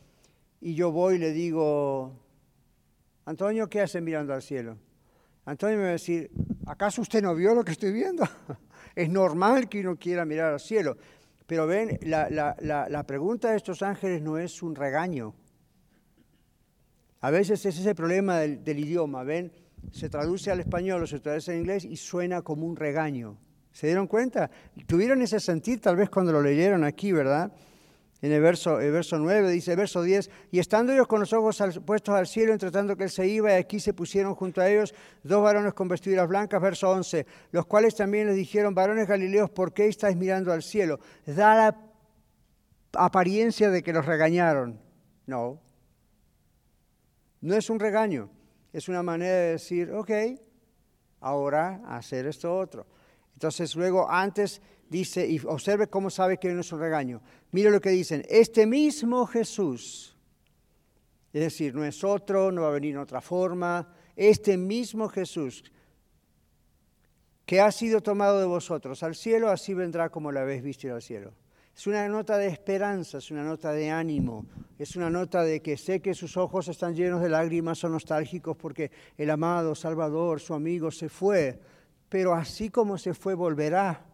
[0.60, 2.12] y yo voy y le digo,
[3.24, 4.76] Antonio, ¿qué hace mirando al cielo?
[5.44, 6.30] Antonio me va a decir,
[6.66, 8.24] ¿acaso usted no vio lo que estoy viendo?
[8.94, 10.96] es normal que uno quiera mirar al cielo.
[11.46, 12.28] Pero ven, la,
[12.58, 15.34] la, pregunta de estos ángeles no es un regaño.
[17.20, 19.52] A veces es el problema del idioma, ven,
[19.92, 23.38] se traduce al español o se traduce al inglés y suena como un regaño.
[23.72, 24.50] ¿Se dieron cuenta?
[24.86, 27.52] Tuvieron ese sentir tal vez cuando lo leyeron aquí, ¿verdad?
[28.22, 31.62] En el verso, el verso 9 dice, verso 10, y estando ellos con los ojos
[31.84, 34.70] puestos al cielo, entre tanto que él se iba, y aquí se pusieron junto a
[34.70, 39.50] ellos dos varones con vestiduras blancas, verso 11, los cuales también les dijeron, varones galileos,
[39.50, 40.98] ¿por qué estáis mirando al cielo?
[41.26, 41.76] Da la
[42.94, 44.80] apariencia de que los regañaron.
[45.26, 45.60] No,
[47.42, 48.30] no es un regaño,
[48.76, 50.10] es una manera de decir, ok,
[51.20, 52.86] ahora hacer esto otro.
[53.32, 54.60] Entonces luego antes
[54.90, 57.22] dice, y observe cómo sabe que no es un regaño.
[57.52, 60.14] Mire lo que dicen, este mismo Jesús,
[61.32, 65.64] es decir, no es otro, no va a venir en otra forma, este mismo Jesús
[67.46, 71.00] que ha sido tomado de vosotros al cielo, así vendrá como lo habéis visto al
[71.00, 71.32] cielo.
[71.76, 74.46] Es una nota de esperanza, es una nota de ánimo,
[74.78, 78.56] es una nota de que sé que sus ojos están llenos de lágrimas, son nostálgicos
[78.56, 81.60] porque el amado Salvador, su amigo, se fue,
[82.08, 84.06] pero así como se fue, volverá.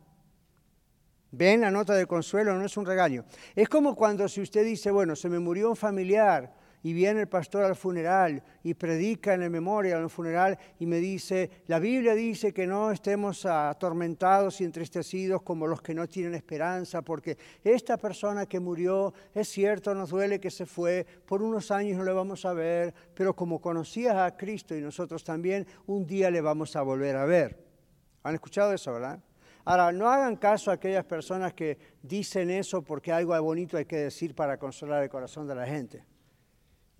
[1.30, 3.24] Ven la nota de consuelo, no es un regaño.
[3.54, 6.52] Es como cuando si usted dice, bueno, se me murió un familiar
[6.82, 10.98] y viene el pastor al funeral y predica en el memoria al funeral y me
[10.98, 16.34] dice, la Biblia dice que no estemos atormentados y entristecidos como los que no tienen
[16.34, 21.70] esperanza, porque esta persona que murió, es cierto, nos duele que se fue, por unos
[21.70, 26.06] años no le vamos a ver, pero como conocías a Cristo y nosotros también, un
[26.06, 27.58] día le vamos a volver a ver.
[28.24, 29.20] ¿Han escuchado eso, verdad?
[29.64, 33.96] Ahora, no hagan caso a aquellas personas que dicen eso porque algo bonito hay que
[33.96, 36.04] decir para consolar el corazón de la gente.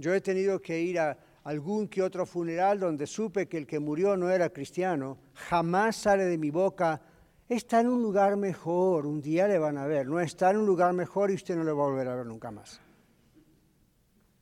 [0.03, 3.79] Yo he tenido que ir a algún que otro funeral donde supe que el que
[3.79, 5.17] murió no era cristiano.
[5.35, 7.01] Jamás sale de mi boca,
[7.49, 10.09] está en un lugar mejor, un día le van a ver.
[10.09, 12.27] No está en un lugar mejor y usted no le va a volver a ver
[12.27, 12.81] nunca más.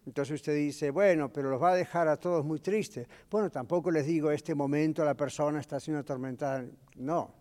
[0.06, 3.06] Entonces usted dice, bueno, pero los va a dejar a todos muy tristes.
[3.30, 6.64] Bueno, tampoco les digo, este momento la persona está siendo atormentada.
[6.96, 7.34] No,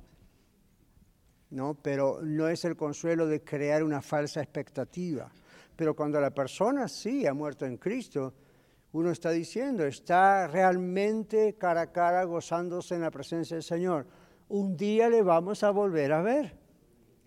[1.52, 5.32] no, pero no es el consuelo de crear una falsa expectativa.
[5.80, 8.34] Pero cuando la persona sí ha muerto en Cristo,
[8.92, 14.06] uno está diciendo, está realmente cara a cara gozándose en la presencia del Señor.
[14.50, 16.58] Un día le vamos a volver a ver.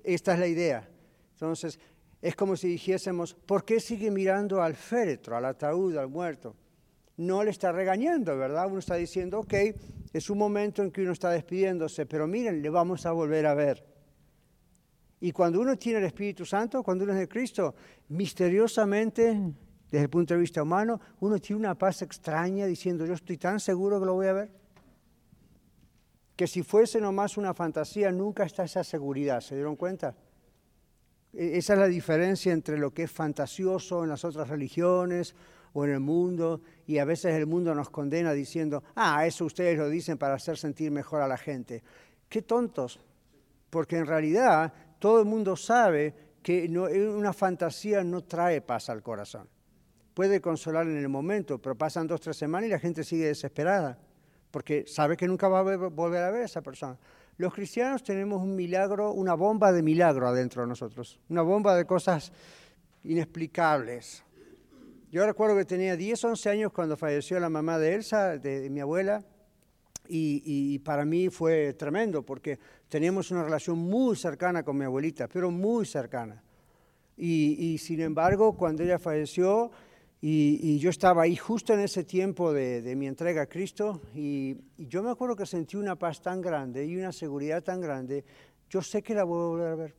[0.05, 0.87] Esta es la idea.
[1.33, 1.81] Entonces,
[2.21, 6.55] es como si dijésemos, ¿por qué sigue mirando al féretro, al ataúd, al muerto?
[7.17, 8.67] No le está regañando, ¿verdad?
[8.67, 9.55] Uno está diciendo, ok,
[10.13, 13.55] es un momento en que uno está despidiéndose, pero miren, le vamos a volver a
[13.55, 13.92] ver.
[15.23, 17.77] Y cuando uno tiene el Espíritu Santo, cuando uno es de Cristo,
[18.09, 19.41] misteriosamente,
[19.89, 23.61] desde el punto de vista humano, uno tiene una paz extraña diciendo, yo estoy tan
[23.61, 24.51] seguro que lo voy a ver.
[26.35, 30.17] Que si fuese nomás una fantasía, nunca está esa seguridad, ¿se dieron cuenta?
[31.33, 35.37] E-, esa es la diferencia entre lo que es fantasioso en las otras religiones
[35.73, 39.79] o en el mundo, y a veces el mundo nos condena diciendo, ah, eso ustedes
[39.79, 41.85] lo dicen para hacer sentir mejor a la gente.
[42.29, 42.99] Qué tontos,
[43.71, 49.49] porque en realidad todo el mundo sabe que una fantasía no trae paz al corazón.
[50.15, 53.99] Puede consolar en el momento, pero pasan dos, tres semanas y la gente sigue desesperada,
[54.53, 56.97] porque sabe que nunca va a volver a ver a esa persona.
[57.37, 61.85] Los cristianos tenemos un milagro, una bomba de milagro adentro de nosotros, una bomba de
[61.85, 62.31] cosas
[63.03, 64.23] inexplicables.
[65.11, 68.79] Yo recuerdo que tenía 10, 11 años cuando falleció la mamá de Elsa, de, mi
[68.79, 69.25] abuela,
[70.09, 75.51] Y, para mí fue tremendo porque teníamos una relación muy cercana con mi abuelita, pero
[75.51, 76.43] muy cercana.
[77.17, 79.71] Y, sin embargo, cuando ella falleció,
[80.21, 85.03] y, yo estaba ahí justo en ese tiempo de, mi entrega a Cristo, y, yo
[85.03, 88.25] me acuerdo que sentí una paz tan grande y una seguridad tan grande,
[88.69, 89.95] yo sé que la voy a volver a ver.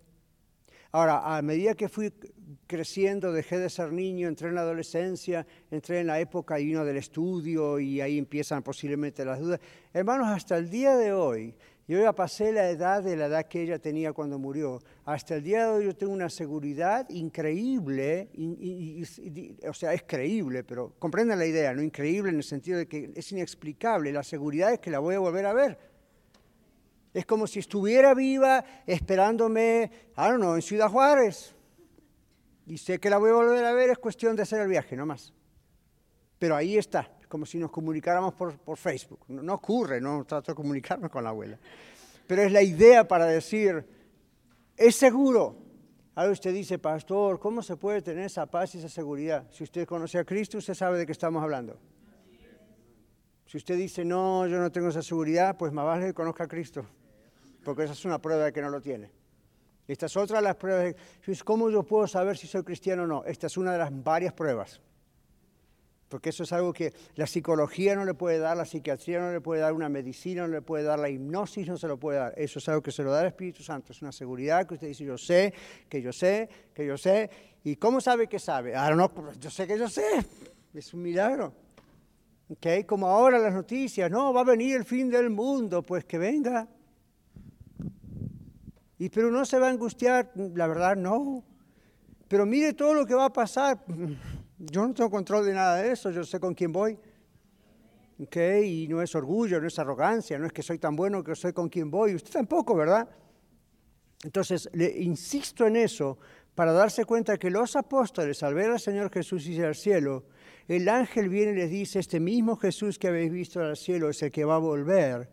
[0.95, 2.13] Ahora, a medida que fui
[2.67, 6.85] creciendo, dejé de ser niño, entré en la adolescencia, entré en la época y uno
[6.85, 9.59] del estudio y ahí empiezan posiblemente las dudas.
[9.91, 11.55] Hermanos, hasta el día de hoy,
[11.87, 14.83] yo ya pasé la edad de la edad que ella tenía cuando murió.
[15.03, 18.29] Hasta el día de hoy yo tengo una seguridad increíble,
[19.67, 23.11] o sea, es creíble, pero comprendan la idea, no increíble en el sentido de que
[23.15, 24.11] es inexplicable.
[24.13, 25.92] La seguridad es que la voy a volver a ver.
[27.14, 31.55] Es como si estuviera viva esperándome, I don't know, en Ciudad Juárez.
[32.66, 34.95] Y sé que la voy a volver a ver, es cuestión de hacer el viaje,
[34.95, 35.32] no más.
[36.39, 39.20] Pero ahí está, como si nos comunicáramos por, por Facebook.
[39.28, 41.59] No, ocurre, no trato de comunicarme con la abuela.
[42.26, 43.86] Pero es la idea para decir,
[44.76, 45.57] es seguro.
[46.16, 49.45] Ahora usted dice, pastor, ¿cómo se puede tener esa paz y esa seguridad?
[49.51, 51.78] Si usted conoce a Cristo, usted sabe de qué estamos hablando.
[53.45, 56.47] Si usted dice, no, yo no tengo esa seguridad, pues más vale que conozca a
[56.47, 56.88] Cristo
[57.64, 59.11] porque esa es una prueba de que no lo tiene.
[59.88, 60.95] Esta es otra de las pruebas.
[61.43, 63.26] ¿Cómo yo puedo saber si soy cristiano o no?
[63.26, 64.82] Esta es una de las varias pruebas.
[66.07, 69.41] Porque eso es algo que la psicología no le puede dar, la psiquiatría no le
[69.41, 72.34] puede dar, una medicina no le puede dar, la hipnosis no se lo puede dar.
[72.38, 73.91] Eso es algo que se lo da el Espíritu Santo.
[73.91, 75.53] Es una seguridad que usted dice, yo sé,
[75.89, 77.30] que yo sé, que yo sé.
[77.64, 78.76] ¿Y cómo sabe que sabe?
[78.76, 80.24] Ah, no, pues yo sé que yo sé.
[80.74, 81.53] Es un milagro.
[82.47, 82.84] ¿Okay?
[82.84, 86.68] Como ahora las noticias, no, va a venir el fin del mundo, pues que venga.
[89.09, 91.43] Pero no se va a angustiar, la verdad no.
[92.27, 93.83] Pero mire todo lo que va a pasar.
[94.57, 96.97] Yo no tengo control de nada de eso, yo sé con quién voy.
[98.19, 101.35] Okay, y no es orgullo, no es arrogancia, no es que soy tan bueno que
[101.35, 102.15] soy con quien voy.
[102.15, 103.09] Usted tampoco, ¿verdad?
[104.23, 106.17] Entonces, le insisto en eso
[106.55, 110.25] para darse cuenta que los apóstoles, al ver al Señor Jesús irse al cielo,
[110.67, 114.21] el ángel viene y les dice, este mismo Jesús que habéis visto al cielo es
[114.21, 115.29] el que va a volver.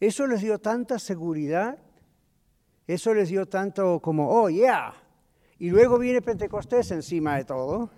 [0.00, 1.78] Eso les dio tanta seguridad
[2.88, 4.94] eso les dio tanto como, oh, yeah.
[5.58, 7.90] Y luego viene Pentecostés encima de todo.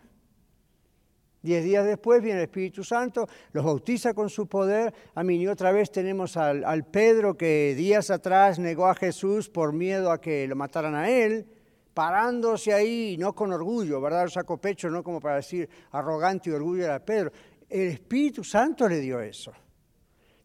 [1.42, 4.92] Diez días después viene el Espíritu Santo, los bautiza con su poder.
[5.14, 9.48] A mí y otra vez tenemos al, al, Pedro que días atrás negó a Jesús
[9.48, 11.46] por miedo a que lo mataran a él,
[11.94, 14.24] parándose ahí, no con orgullo, ¿verdad?
[14.24, 17.30] Lo sacó pecho, no como para decir arrogante y orgullo era Pedro.
[17.68, 19.52] El Espíritu Santo le dio eso.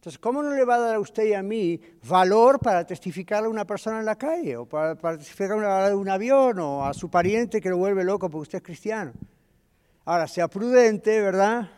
[0.06, 3.48] Entonces, ¿cómo no le va a dar a usted y a mí valor para testificarle
[3.48, 7.10] a una persona en la calle o para, testificarle a un avión o a su
[7.10, 9.14] pariente que lo vuelve loco porque usted es cristiano?
[10.06, 11.72] Ahora, sea prudente, ¿verdad?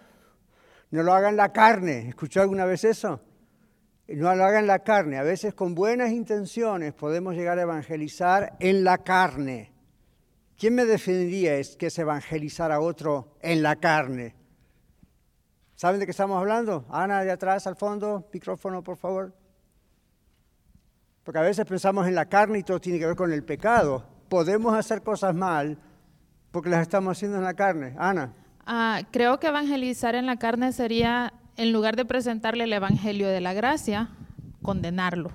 [0.92, 2.10] No lo haga en la carne.
[2.10, 3.22] ¿Escuchó alguna vez eso?
[4.10, 5.18] No lo haga en la carne.
[5.18, 9.72] A veces con buenas intenciones podemos llegar a evangelizar en la carne.
[10.58, 14.36] ¿Quién me defendería es que es evangelizar a otro en la carne?
[15.78, 16.86] ¿Saben de qué estamos hablando?
[16.90, 19.32] Ana, de atrás, al fondo, micrófono, por favor.
[21.24, 24.04] Porque a veces pensamos en la carne y todo tiene que ver con el pecado.
[24.28, 25.78] Podemos hacer cosas mal
[26.50, 27.94] porque las estamos haciendo en la carne.
[28.00, 28.34] Ana.
[28.66, 33.40] Ah, creo que evangelizar en la carne sería, en lugar de presentarle el evangelio de
[33.40, 34.10] la gracia,
[34.64, 35.32] condenarlo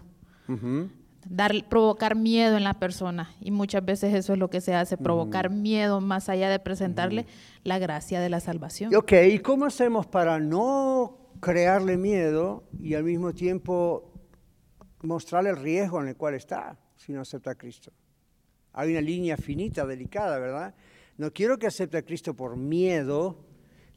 [1.29, 3.35] dar, provocar miedo en la persona.
[3.41, 7.27] Y muchas veces eso es lo que se hace, provocar miedo más allá de presentarle
[7.64, 8.95] la gracia de la salvación.
[8.95, 14.12] Ok, ¿y cómo hacemos para no crearle miedo y al mismo tiempo
[15.03, 17.93] mostrarle el riesgo en el cual está si no acepta a Cristo?
[18.73, 20.75] Hay una línea finita, delicada, ¿verdad?
[21.18, 23.37] No quiero que acepte a Cristo por miedo,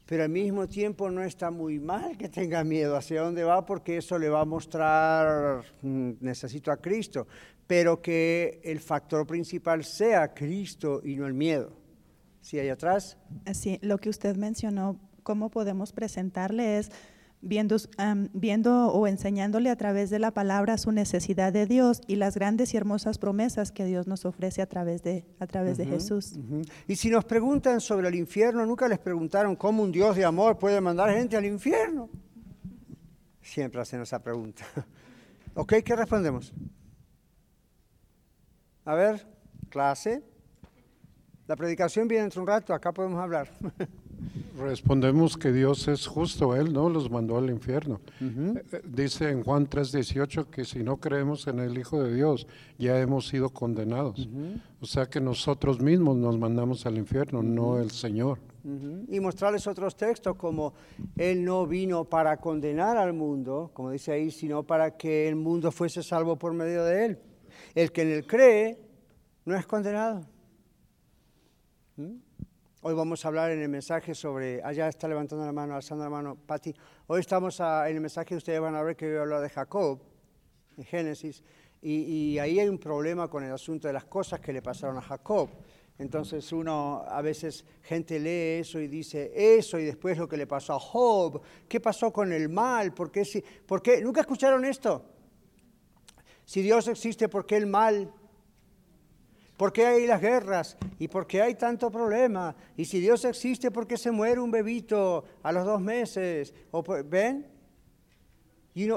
[0.06, 3.98] pero al mismo tiempo no está muy mal que tenga miedo hacia dónde va porque
[3.98, 7.26] eso le va a mostrar, mm, necesito a Cristo,
[7.66, 11.72] pero que el factor principal sea Cristo y no el miedo.
[12.40, 13.18] ¿Sí, ahí atrás?
[13.52, 16.92] Sí, lo que usted mencionó, cómo podemos presentarle es
[17.46, 17.76] viendo,
[18.32, 22.74] viendo o enseñándole a través de la palabra su necesidad de Dios y las grandes
[22.74, 26.34] y hermosas promesas que Dios nos ofrece a través de, a través de Jesús.
[26.86, 30.58] Y si nos preguntan sobre el infierno, nunca les preguntaron cómo un Dios de amor
[30.58, 32.10] puede mandar gente al infierno.
[33.40, 34.64] Siempre hacen esa pregunta.
[35.54, 35.74] ¿Ok?
[35.84, 36.52] ¿Qué respondemos?
[38.84, 39.26] A ver,
[39.68, 40.22] clase.
[41.46, 43.48] La predicación viene dentro de un rato, acá podemos hablar.
[44.58, 48.00] Respondemos que Dios es justo, Él no los mandó al infierno.
[48.20, 52.46] Eh, dice en Juan 3:18 que si no creemos en el Hijo de Dios,
[52.78, 54.28] ya hemos sido condenados.
[54.80, 58.38] O sea que nosotros mismos nos mandamos al infierno, no el Señor.
[59.08, 60.74] Y mostrarles otros textos como
[61.16, 65.70] Él no vino para condenar al mundo, como dice ahí, sino para que el mundo
[65.70, 67.18] fuese salvo por medio de Él.
[67.74, 68.78] El que en Él cree
[69.44, 70.26] no es condenado.
[71.96, 72.25] ¿Mm?
[72.88, 76.08] Hoy vamos a hablar en el mensaje sobre, allá está levantando la mano, alzando la
[76.10, 76.72] mano, Patti.
[77.08, 79.48] Hoy estamos a- en el mensaje, ustedes van a ver que voy a hablar de
[79.50, 79.98] Jacob,
[80.76, 81.42] en Génesis,
[81.82, 84.96] y, y ahí hay un problema con el asunto de las cosas que le pasaron
[84.98, 85.50] a Jacob.
[85.98, 90.46] Entonces uno, a veces gente lee eso y dice eso y después lo que le
[90.46, 92.94] pasó a Job, ¿qué pasó con el mal?
[92.94, 94.00] ¿Por qué, si, por qué?
[94.00, 95.04] ¿Nunca escucharon esto?
[96.44, 98.12] Si Dios existe, ¿por qué el mal?
[99.56, 100.76] ¿Por qué hay las guerras?
[100.98, 102.54] ¿Y por qué hay tanto problema?
[102.76, 106.52] Y si Dios existe, ¿por qué se muere un bebito a los dos meses?
[106.70, 107.46] ¿O ¿Ven?
[108.74, 108.88] Y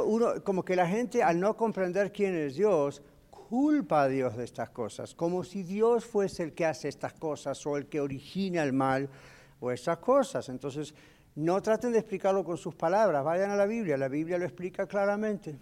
[0.44, 4.70] como que la gente al no comprender quién es Dios, culpa a Dios de estas
[4.70, 8.74] cosas, como si Dios fuese el que hace estas cosas o el que origina el
[8.74, 9.10] mal
[9.62, 10.50] o esas cosas.
[10.50, 10.94] Entonces,
[11.36, 14.86] no traten de explicarlo con sus palabras, vayan a la Biblia, la Biblia lo explica
[14.86, 15.58] claramente.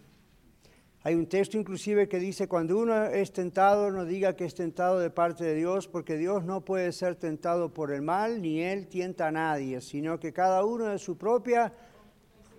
[1.03, 4.99] Hay un texto inclusive que dice, cuando uno es tentado, no diga que es tentado
[4.99, 8.87] de parte de Dios, porque Dios no puede ser tentado por el mal, ni Él
[8.87, 11.71] tienta a nadie, sino que cada uno de su propia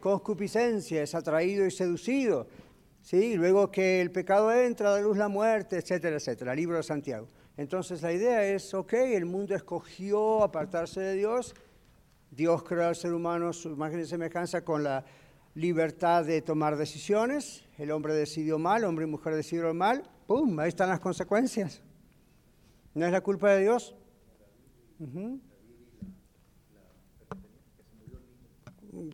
[0.00, 2.46] concupiscencia es atraído y seducido.
[3.02, 3.36] ¿sí?
[3.36, 6.54] Luego que el pecado entra, da luz la muerte, etcétera, etcétera.
[6.54, 7.28] Libro de Santiago.
[7.56, 11.54] Entonces la idea es, ok, el mundo escogió apartarse de Dios,
[12.30, 15.04] Dios creó al ser humano su imagen y semejanza con la
[15.54, 20.58] libertad de tomar decisiones, el hombre decidió mal, hombre y mujer decidieron mal, ¡pum!
[20.60, 21.80] Ahí están las consecuencias.
[22.94, 23.94] ¿No es la culpa de Dios?
[25.00, 25.40] Ujú.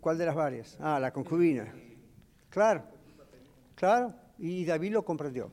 [0.01, 0.77] ¿Cuál de las varias?
[0.81, 1.73] Ah, la concubina.
[2.49, 2.85] Claro,
[3.75, 4.15] claro.
[4.39, 5.51] Y David lo comprendió.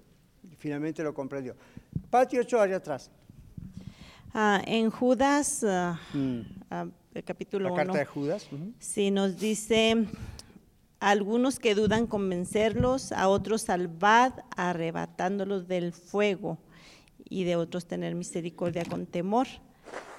[0.58, 1.56] Finalmente lo comprendió.
[2.10, 3.12] Patio 8 allá atrás.
[4.34, 6.40] Ah, en Judas, ah, Mm.
[6.70, 8.48] ah, el capítulo La carta 1, de Judas.
[8.52, 8.72] ujú.
[8.80, 10.06] sí nos dice,
[11.02, 16.60] algunos que dudan convencerlos, a otros salvad arrebatándolos del fuego
[17.28, 19.48] y de otros tener misericordia con temor.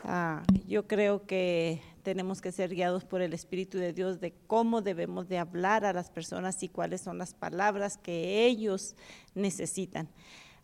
[0.02, 4.82] Ah, yo creo que tenemos que ser guiados por el Espíritu de Dios de cómo
[4.82, 8.96] debemos de hablar a las personas y cuáles son las palabras que ellos
[9.36, 10.08] necesitan.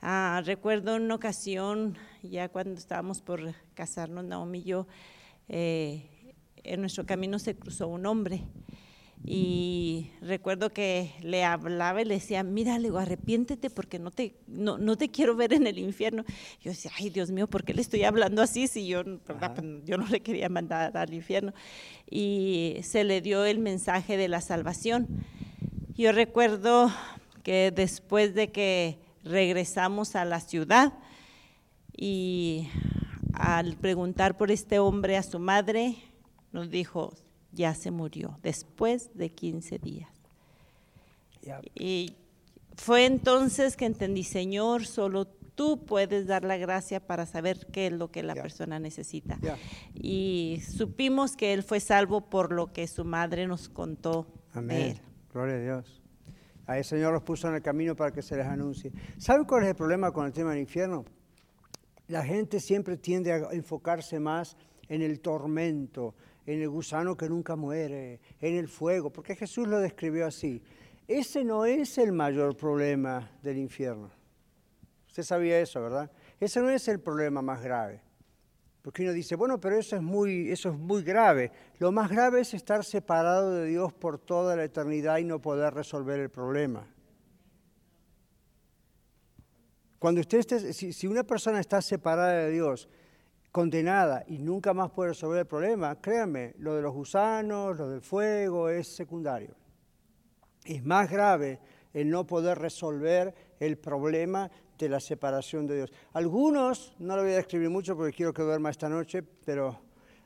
[0.03, 4.89] Ah, recuerdo una ocasión, ya cuando estábamos por casarnos, Naomi y yo,
[5.49, 8.43] eh, en nuestro camino se cruzó un hombre.
[9.25, 14.35] Y recuerdo que le hablaba y le decía, mira, le digo, arrepiéntete porque no te,
[14.47, 16.25] no, no te quiero ver en el infierno.
[16.63, 19.63] Yo decía, ay, Dios mío, ¿por qué le estoy hablando así si yo, ¿verdad?
[19.85, 21.53] Yo no le quería mandar al infierno?
[22.09, 25.09] Y se le dio el mensaje de la salvación.
[25.95, 26.91] Yo recuerdo
[27.43, 30.93] que después de que regresamos a la ciudad
[31.97, 32.69] y
[33.33, 35.97] al preguntar por este hombre a su madre,
[36.53, 37.13] nos dijo,
[37.53, 40.11] ya se murió, después de 15 días.
[41.75, 42.15] Y
[42.77, 47.93] fue entonces que entendí, Señor, solo tú puedes dar la gracia para saber qué es
[47.93, 49.39] lo que la persona necesita.
[49.95, 54.81] Y supimos que él fue salvo por lo que su madre nos contó de Amén.
[54.91, 55.01] él.
[55.33, 56.03] Gloria a Dios.
[56.67, 58.93] Ahí el Señor los puso en el camino para que se les anuncie.
[59.17, 61.05] ¿Saben cuál es el problema con el tema del infierno?
[62.09, 64.57] La gente siempre tiende a enfocarse más
[64.89, 66.15] en el tormento,
[66.47, 70.63] en el gusano que nunca muere, en el fuego, porque Jesús lo describió así.
[71.07, 74.11] Ese no es el mayor problema del infierno.
[75.07, 76.11] Usted sabía eso, ¿verdad?
[76.41, 78.03] Ese no es el problema más grave.
[78.81, 81.51] Porque uno dice, bueno, pero eso es muy, eso es muy grave.
[81.79, 85.75] Lo más grave es estar separado de Dios por toda la eternidad y no poder
[85.75, 86.87] resolver el problema.
[89.99, 92.89] Cuando usted esté, si, si una persona está separada de Dios,
[93.51, 98.01] condenada y nunca más puede resolver el problema, créanme, lo de los gusanos, lo del
[98.01, 99.55] fuego es secundario.
[100.65, 101.59] Es más grave
[101.93, 105.93] el no poder resolver el problema de la separación de Dios.
[106.13, 109.81] Algunos, no lo voy a describir mucho porque quiero que duerma esta noche, pero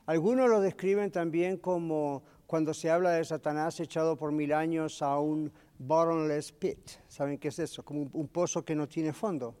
[0.05, 5.17] algunos lo describen también como cuando se habla de Satanás echado por mil años a
[5.17, 6.91] un bottomless pit.
[7.07, 7.83] ¿Saben qué es eso?
[7.83, 9.55] Como un, un pozo que no tiene fondo.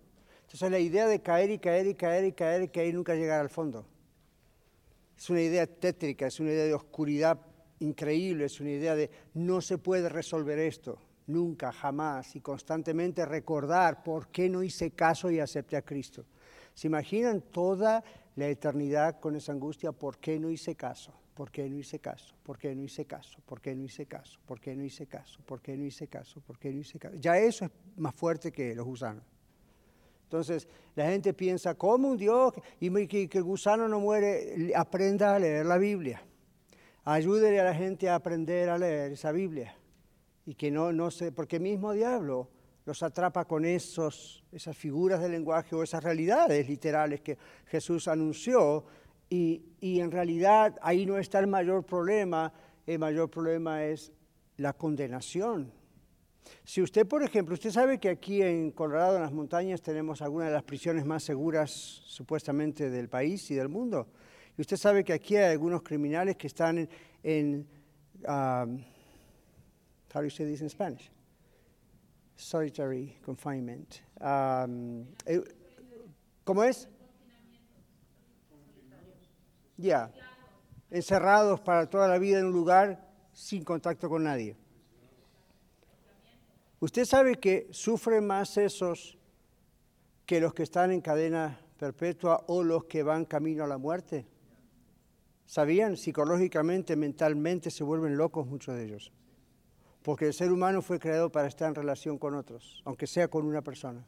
[0.53, 3.15] Entonces la idea de caer y caer y caer y caer y caer y nunca
[3.15, 3.87] llegar al fondo.
[5.17, 7.39] Es una idea tétrica, es una idea de oscuridad
[7.79, 14.03] increíble, es una idea de no se puede resolver esto, nunca, jamás, y constantemente recordar
[14.03, 16.23] por qué no hice caso y acepté a Cristo.
[16.75, 18.03] ¿Se imaginan toda
[18.35, 19.91] la eternidad con esa angustia?
[19.91, 21.13] ¿Por qué no hice caso?
[21.33, 22.35] ¿Por qué no hice caso?
[22.43, 23.39] ¿Por qué no hice caso?
[23.47, 24.39] ¿Por qué no hice caso?
[24.45, 25.41] ¿Por qué no hice caso?
[25.47, 26.41] ¿Por qué no hice caso?
[26.41, 27.15] ¿Por qué no hice caso?
[27.15, 29.32] Ya eso es más fuerte que los gusanos.
[30.33, 32.53] Entonces, la gente piensa, ¿cómo un Dios?
[32.79, 36.23] Y que, el gusano no muere, aprenda a leer la Biblia.
[37.03, 39.75] Ayúdele a la gente a aprender a leer esa Biblia.
[40.47, 42.49] Y que no, no se, porque mismo diablo
[42.83, 48.85] los atrapa con esos, esas figuras de lenguaje o esas realidades literales que Jesús anunció.
[49.29, 52.51] Y, y en realidad ahí no está el mayor problema,
[52.87, 54.11] el mayor problema es
[54.57, 55.82] la condenación
[56.63, 60.49] si usted, por ejemplo, usted sabe que aquí en Colorado, en las montañas, tenemos algunas
[60.49, 64.07] de las prisiones más seguras supuestamente del país y del mundo.
[64.57, 66.89] Y usted sabe que aquí hay algunos criminales que están en,
[67.23, 67.67] en
[68.27, 68.83] um,
[70.13, 71.09] how do you say this in Spanish?
[72.35, 74.01] Solitary confinement.
[74.21, 75.41] Um, eh,
[76.43, 76.87] ¿Cómo es?
[79.77, 80.11] Ya.
[80.91, 82.99] Encerrados para toda la vida en un lugar
[83.31, 84.55] sin contacto con nadie.
[86.83, 89.17] Usted sabe que sufren más esos
[90.25, 94.27] que los que están en cadena perpetua o los que van camino a la muerte.
[95.45, 95.95] ¿Sabían?
[95.95, 99.13] Psicológicamente, mentalmente se vuelven locos muchos de ellos.
[100.01, 103.45] Porque el ser humano fue creado para estar en relación con otros, aunque sea con
[103.45, 104.05] una persona.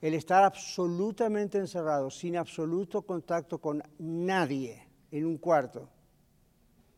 [0.00, 5.90] El estar absolutamente encerrado, sin absoluto contacto con nadie en un cuarto,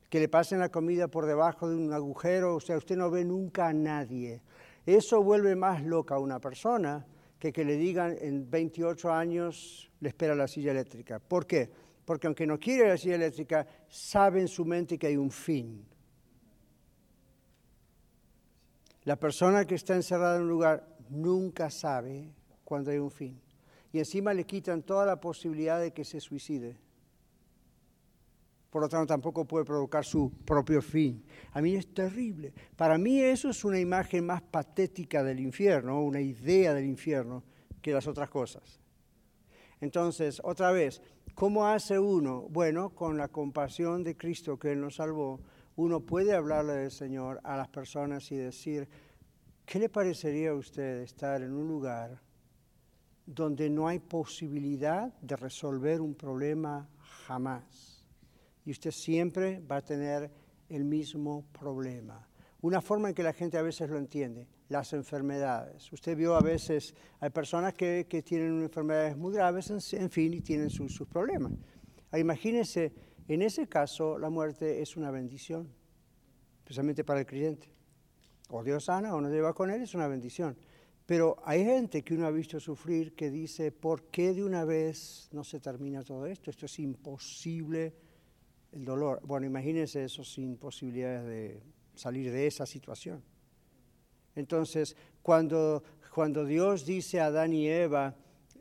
[0.08, 3.24] que le pasen la comida por debajo de un agujero, o sea, usted no ve
[3.24, 4.42] nunca a nadie.
[4.88, 7.04] Eso vuelve más loca a una persona
[7.38, 11.18] que que le digan en 28 años le espera la silla eléctrica.
[11.18, 11.70] ¿Por qué?
[12.06, 15.84] Porque aunque no quiere la silla eléctrica, sabe en su mente que hay un fin.
[19.04, 22.32] La persona que está encerrada en un lugar nunca sabe
[22.64, 23.38] cuando hay un fin.
[23.92, 26.78] Y encima le quitan toda la posibilidad de que se suicide
[28.70, 31.24] por lo tanto tampoco puede provocar su propio fin.
[31.52, 32.52] A mí es terrible.
[32.76, 37.42] Para mí eso es una imagen más patética del infierno, una idea del infierno,
[37.80, 38.80] que las otras cosas.
[39.80, 41.00] Entonces, otra vez,
[41.34, 42.42] ¿cómo hace uno?
[42.50, 45.40] Bueno, con la compasión de Cristo que Él nos salvó,
[45.76, 48.88] uno puede hablarle del Señor a las personas y decir,
[49.64, 52.20] ¿qué le parecería a usted estar en un lugar
[53.24, 56.88] donde no hay posibilidad de resolver un problema
[57.26, 57.87] jamás?
[58.68, 60.30] Y usted siempre va a tener
[60.68, 62.28] el mismo problema.
[62.60, 65.90] Una forma en que la gente a veces lo entiende, las enfermedades.
[65.90, 70.42] Usted vio a veces, hay personas que, que tienen enfermedades muy graves, en, fin, y
[70.42, 71.52] tienen sus problemas.
[72.10, 72.92] Ah, imagínense,
[73.26, 75.72] en ese caso la muerte es una bendición,
[76.58, 77.72] especialmente para el creyente.
[78.50, 80.58] O Dios sana o no lleva con él, es una bendición.
[81.06, 85.30] Pero hay gente que uno ha visto sufrir que dice, ¿por qué de una vez
[85.32, 86.50] no se termina todo esto?
[86.50, 88.07] Esto es imposible
[88.72, 89.20] el dolor.
[89.24, 91.62] Bueno, imagínense eso sin posibilidades de
[91.94, 93.22] salir de esa situación.
[94.34, 95.82] Entonces, cuando,
[96.14, 98.14] cuando Dios dice a Adán y Eva,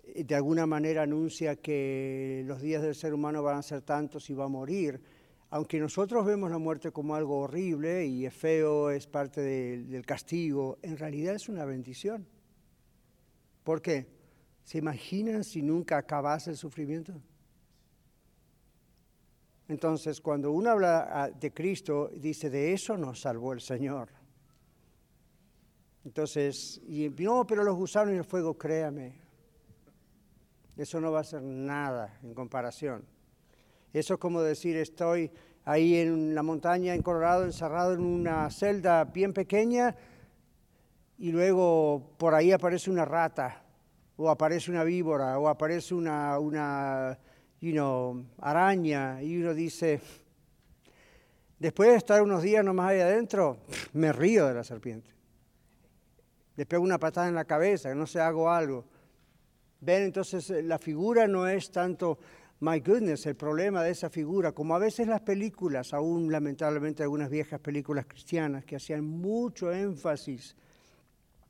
[0.03, 4.30] eh, de alguna manera anuncia que los días del ser humano van a ser tantos
[4.30, 4.99] y va a morir,
[5.49, 10.78] aunque nosotros vemos la muerte como algo horrible y es feo, es parte del castigo,
[10.82, 12.28] en realidad es una bendición.
[13.64, 14.08] ¿Por qué?
[14.64, 17.22] ¿Se imaginan si nunca acabase el sufrimiento?
[19.70, 24.09] Entonces, cuando uno habla ah, de Cristo, dice, de eso nos salvó el Señor.
[26.05, 29.13] Entonces, y, no, pero los gusanos y el fuego, créame,
[30.78, 33.03] eso no va a ser nada en comparación.
[33.91, 35.30] Eso es como decir, estoy
[35.65, 39.97] ahí en la montaña en Colorado, encerrado en una celda bien pequeña,
[41.18, 43.63] y luego por ahí aparece una rata,
[44.15, 47.20] o aparece una víbora, o aparece una, una
[47.62, 49.99] you know, araña, y uno dice,
[51.60, 53.58] después de estar unos días nomás ahí adentro,
[53.93, 55.12] me río de la serpiente.
[56.55, 58.86] Le pego una patada en la cabeza, no sé, hago algo.
[59.82, 62.18] Ven, entonces eh, la figura no es tanto,
[62.62, 67.30] my goodness, el problema de esa figura, como a veces las películas, aún lamentablemente algunas
[67.30, 70.55] viejas películas cristianas que hacían mucho énfasis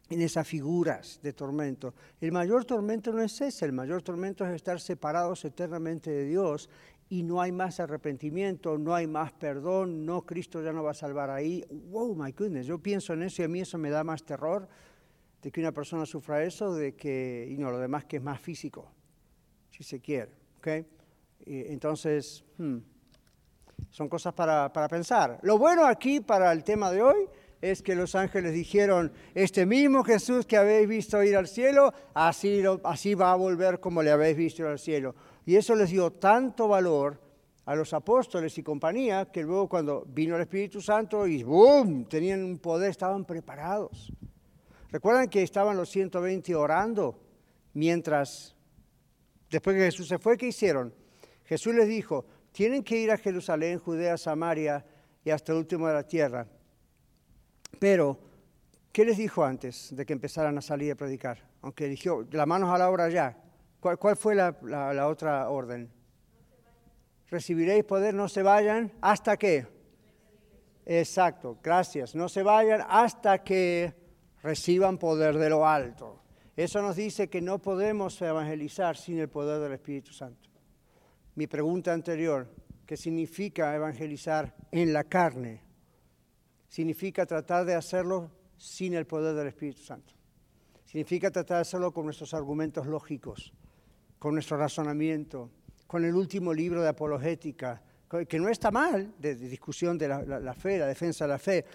[0.10, 1.94] en esas figuras de tormento.
[2.22, 6.70] El mayor tormento no es ese, el mayor tormento es estar separados eternamente de Dios
[7.10, 10.96] y no hay más arrepentimiento, no hay más perdón, no, Cristo ya no va a
[10.96, 11.64] salvar ahí.
[11.70, 14.68] Wow, my goodness, yo pienso en eso y a mí eso me da más terror
[15.42, 18.40] de que una persona sufra eso, de que, y no, lo demás que es más
[18.40, 18.92] físico,
[19.70, 20.32] si se quiere.
[20.58, 20.86] ¿okay?
[21.46, 22.78] entonces, hmm,
[23.90, 25.40] son cosas para, para pensar.
[25.44, 27.30] Lo bueno aquí para el tema de hoy
[27.62, 33.16] es que los ángeles dijeron, este mismo Jesús que habéis visto ir al cielo, así,
[33.16, 35.16] va a volver como le habéis visto ir al cielo.
[35.46, 37.20] Y eso les dio tanto valor
[37.66, 42.06] a los apóstoles y compañía que luego cuando vino el Espíritu Santo y ¡boom!
[42.06, 44.14] tenían un poder, estaban preparados.
[44.90, 47.20] Recuerdan que estaban los 120 orando
[47.74, 48.56] mientras,
[49.50, 50.94] después que Jesús se fue, ¿qué hicieron?
[51.44, 54.86] Jesús les dijo, tienen que ir a Jerusalén, Judea, Samaria
[55.24, 56.48] y hasta el último de la tierra.
[57.80, 58.20] Pero,
[58.92, 61.44] ¿qué les dijo antes de que empezaran a salir a predicar?
[61.62, 63.38] Aunque dijo, las manos a la obra ya.
[63.80, 65.92] ¿Cuál, fue la, la otra orden?
[67.30, 69.68] Recibiréis poder, no se vayan, ¿hasta qué?
[70.86, 72.16] Exacto, gracias.
[72.16, 73.94] No se vayan hasta que
[74.42, 76.22] reciban poder de lo alto.
[76.56, 80.48] Eso nos dice que no podemos evangelizar sin el poder del Espíritu Santo
[81.38, 82.52] mi pregunta anterior,
[82.88, 85.62] ¿qué significa evangelizar en la carne?
[86.68, 90.14] Significa tratar de hacerlo sin el poder del Espíritu Santo.
[90.86, 93.54] Significa tratar de hacerlo con nuestros argumentos lógicos,
[94.20, 95.50] con nuestro razonamiento,
[95.86, 97.82] con el último libro de apologética,
[98.28, 101.66] que no está mal, de, discusión de la, fe, la defensa de la fe,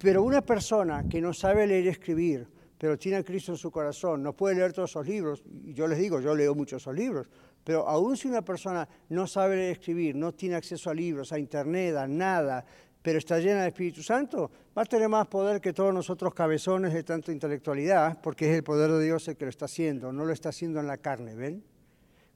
[0.00, 2.48] pero una persona que no sabe leer y escribir,
[2.78, 5.86] pero tiene a Cristo en su corazón, no puede leer todos esos libros, y yo
[5.86, 7.28] les digo, yo leo muchos esos libros,
[7.62, 11.38] pero aún si una persona no sabe leer escribir, no tiene acceso a libros, a
[11.38, 12.64] internet, a nada,
[13.04, 16.94] pero está llena de Espíritu Santo, va a tener más poder que todos nosotros cabezones
[16.94, 20.24] de tanta intelectualidad, porque es el poder de Dios el que lo está haciendo, no
[20.24, 21.62] lo está haciendo en la carne, ¿ven?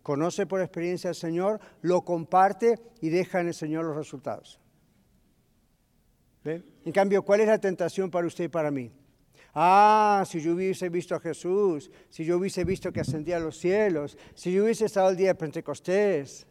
[0.03, 4.61] Conoce por experiencia al Señor, lo comparte y deja en el Señor los resultados.
[6.45, 6.67] ¿Ven?
[6.85, 8.93] En cambio, ¿cuál es la tentación para usted y para mí?
[9.55, 13.57] Ah, si yo hubiese visto a Jesús, si yo hubiese visto que ascendía a los
[13.57, 16.47] cielos, si yo hubiese estado el día de Pentecostés,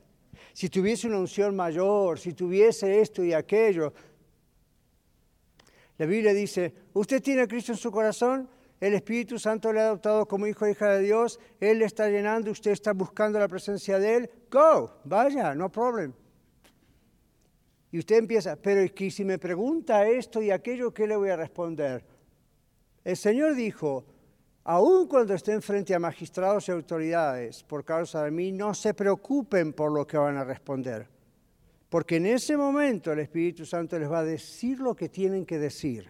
[0.57, 3.93] si tuviese una unción mayor, si tuviese esto y aquello.
[5.99, 8.49] La Biblia dice, usted tiene a Cristo en su corazón,
[8.79, 12.09] el Espíritu Santo le ha adoptado como hijo e hija de Dios, Él le está
[12.09, 16.11] llenando, usted está buscando la presencia de Él, go, vaya, no problem.
[17.91, 18.81] Y usted empieza, pero
[19.11, 22.03] si me pregunta esto y aquello, ¿qué le voy a responder?
[23.03, 24.05] El Señor dijo,
[24.69, 29.71] aun cuando estén frente a magistrados y autoridades por causa de mí, no se preocupen
[29.71, 31.07] por lo que van a responder,
[31.87, 35.57] porque en ese momento el Espíritu Santo les va a decir lo que tienen que
[35.57, 36.09] decir.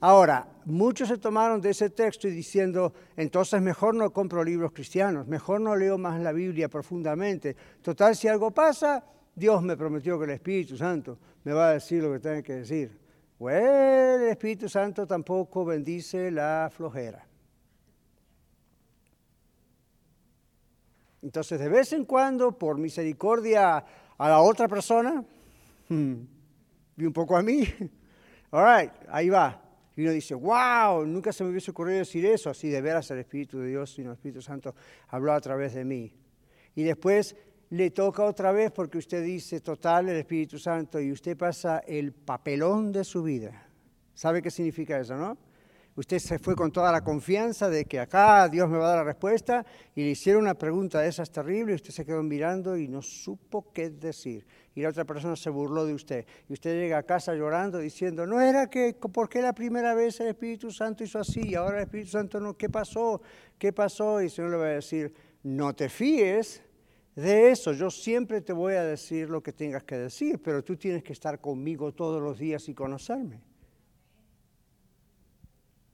[0.00, 5.26] Ahora, muchos se tomaron de ese texto y diciendo, entonces mejor no compro libros cristianos,
[5.26, 7.56] mejor no leo más la Biblia profundamente.
[7.80, 9.02] Total, si algo pasa,
[9.34, 12.56] Dios me prometió que el Espíritu Santo me va a decir lo que tiene que
[12.56, 12.98] decir.
[13.38, 17.29] Pues el Espíritu Santo tampoco bendice la flojera.
[21.22, 23.84] Entonces, de vez en cuando, por misericordia
[24.16, 25.24] a la otra persona,
[25.88, 26.14] hmm,
[26.96, 27.64] y un poco a mí,
[28.50, 29.62] all right, ahí va.
[29.96, 32.48] Y uno dice, wow, nunca se me hubiese ocurrido decir eso.
[32.48, 34.74] Así de veras el Espíritu de Dios, sino el Espíritu Santo
[35.08, 36.12] habló a través de mí.
[36.74, 37.36] Y después
[37.70, 42.12] le toca otra vez porque usted dice total el Espíritu Santo y usted pasa el
[42.12, 43.66] papelón de su vida.
[44.14, 45.36] ¿Sabe qué significa eso, no?
[45.96, 48.98] Usted se fue con toda la confianza de que acá Dios me va a dar
[48.98, 52.76] la respuesta y le hicieron una pregunta de esas terribles y usted se quedó mirando
[52.76, 54.46] y no supo qué decir.
[54.74, 56.26] Y la otra persona se burló de usted.
[56.48, 60.20] Y usted llega a casa llorando diciendo, no era que, ¿por qué la primera vez
[60.20, 62.56] el Espíritu Santo hizo así y ahora el Espíritu Santo no?
[62.56, 63.20] ¿Qué pasó?
[63.58, 64.20] ¿Qué pasó?
[64.20, 65.12] Y el Señor le va a decir,
[65.42, 66.62] no te fíes
[67.16, 67.72] de eso.
[67.72, 71.12] Yo siempre te voy a decir lo que tengas que decir, pero tú tienes que
[71.12, 73.49] estar conmigo todos los días y conocerme.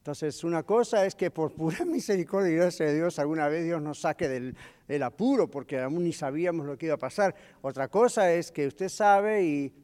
[0.06, 3.82] Entonces, una cosa es que por pura misericordia y gracia de Dios, alguna vez Dios
[3.82, 7.34] nos saque del, apuro, porque aún ni sabíamos lo que iba a pasar.
[7.60, 9.74] Otra cosa es que usted sabe y,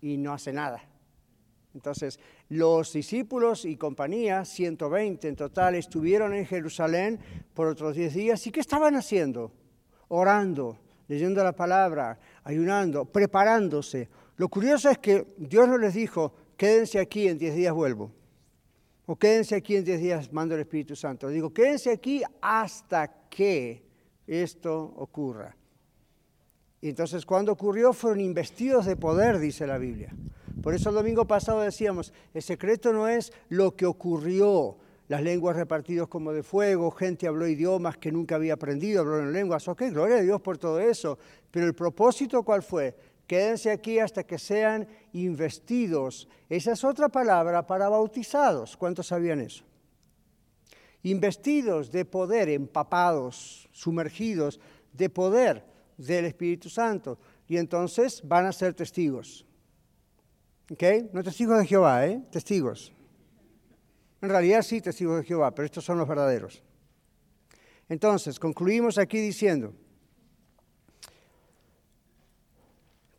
[0.00, 0.82] y no hace nada.
[1.74, 2.18] Entonces,
[2.48, 7.20] los discípulos y compañía, 120 en total, estuvieron en Jerusalén
[7.52, 8.46] por otros 10 días.
[8.46, 9.52] ¿Y qué estaban haciendo?
[10.08, 14.08] orando, leyendo la palabra, ayunando, preparándose.
[14.36, 18.21] Lo curioso es que Dios no les dijo, quédense aquí, en diez días vuelvo.
[19.12, 21.28] O quédense aquí en diez días, mando el Espíritu Santo.
[21.28, 23.84] Digo, quédense aquí hasta que
[24.26, 25.54] esto ocurra.
[26.80, 30.14] Y entonces cuando ocurrió fueron investidos de poder, dice la Biblia.
[30.62, 35.56] Por eso el domingo pasado decíamos, el secreto no es lo que ocurrió, las lenguas
[35.56, 39.82] repartidas como de fuego, gente habló idiomas que nunca había aprendido, habló en lenguas, ok,
[39.90, 41.18] gloria a Dios por todo eso,
[41.50, 42.96] pero el propósito cuál fue?
[43.26, 46.28] Quédense aquí hasta que sean investidos.
[46.48, 48.76] Esa es otra palabra para bautizados.
[48.76, 49.64] ¿Cuántos sabían eso?
[51.02, 54.60] Investidos de poder, empapados, sumergidos
[54.92, 55.64] de poder
[55.96, 57.18] del Espíritu Santo.
[57.48, 59.46] Y entonces van a ser testigos.
[60.70, 60.82] ¿Ok?
[61.12, 62.22] No testigos de Jehová, ¿eh?
[62.30, 62.92] Testigos.
[64.20, 66.62] En realidad sí, testigos de Jehová, pero estos son los verdaderos.
[67.88, 69.74] Entonces, concluimos aquí diciendo,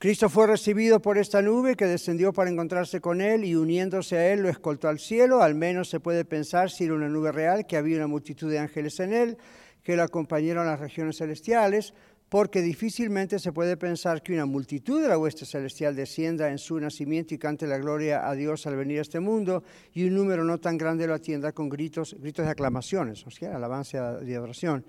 [0.03, 4.33] Cristo fue recibido por esta nube que descendió para encontrarse con él y uniéndose a
[4.33, 5.41] él lo escoltó al cielo.
[5.41, 8.59] Al menos se puede pensar si era una nube real, que había una multitud de
[8.59, 9.37] ángeles en él,
[9.81, 11.93] que lo acompañaron a las regiones celestiales,
[12.27, 16.77] porque difícilmente se puede pensar que una multitud de la hueste celestial descienda en su
[16.81, 20.43] nacimiento y cante la gloria a Dios al venir a este mundo, y un número
[20.43, 24.83] no tan grande lo atienda con gritos, gritos de aclamaciones, o sea, alabanza y adoración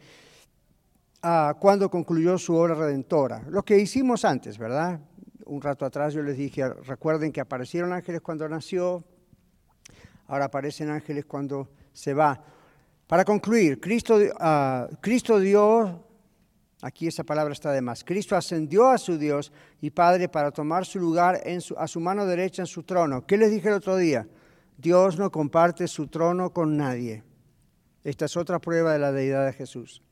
[1.58, 3.42] cuando concluyó su obra redentora.
[3.48, 5.00] Lo que hicimos antes, ¿verdad?
[5.46, 9.02] Un rato atrás yo les dije, recuerden que aparecieron ángeles cuando nació,
[10.26, 12.42] ahora aparecen ángeles cuando se va.
[13.06, 16.04] Para concluir, Cristo, uh, Cristo dio,
[16.82, 20.84] aquí esa palabra está de más, Cristo ascendió a su Dios y Padre para tomar
[20.84, 23.26] su lugar en su, a su mano derecha en su trono.
[23.26, 24.26] ¿Qué les dije el otro día?
[24.76, 27.22] Dios no comparte su trono con nadie.
[28.02, 30.02] Esta es otra prueba de la deidad de Jesús.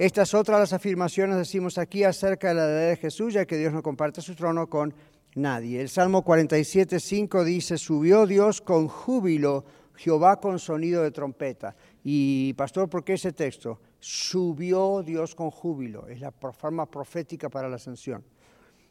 [0.00, 3.74] Estas otras las afirmaciones decimos aquí acerca de la deidad de Jesús, ya que Dios
[3.74, 4.94] no comparte su trono con
[5.34, 5.78] nadie.
[5.78, 11.76] El Salmo 47, 5 dice, subió Dios con júbilo, Jehová con sonido de trompeta.
[12.02, 13.78] Y pastor, ¿por qué ese texto?
[13.98, 18.24] Subió Dios con júbilo, es la forma profética para la ascensión.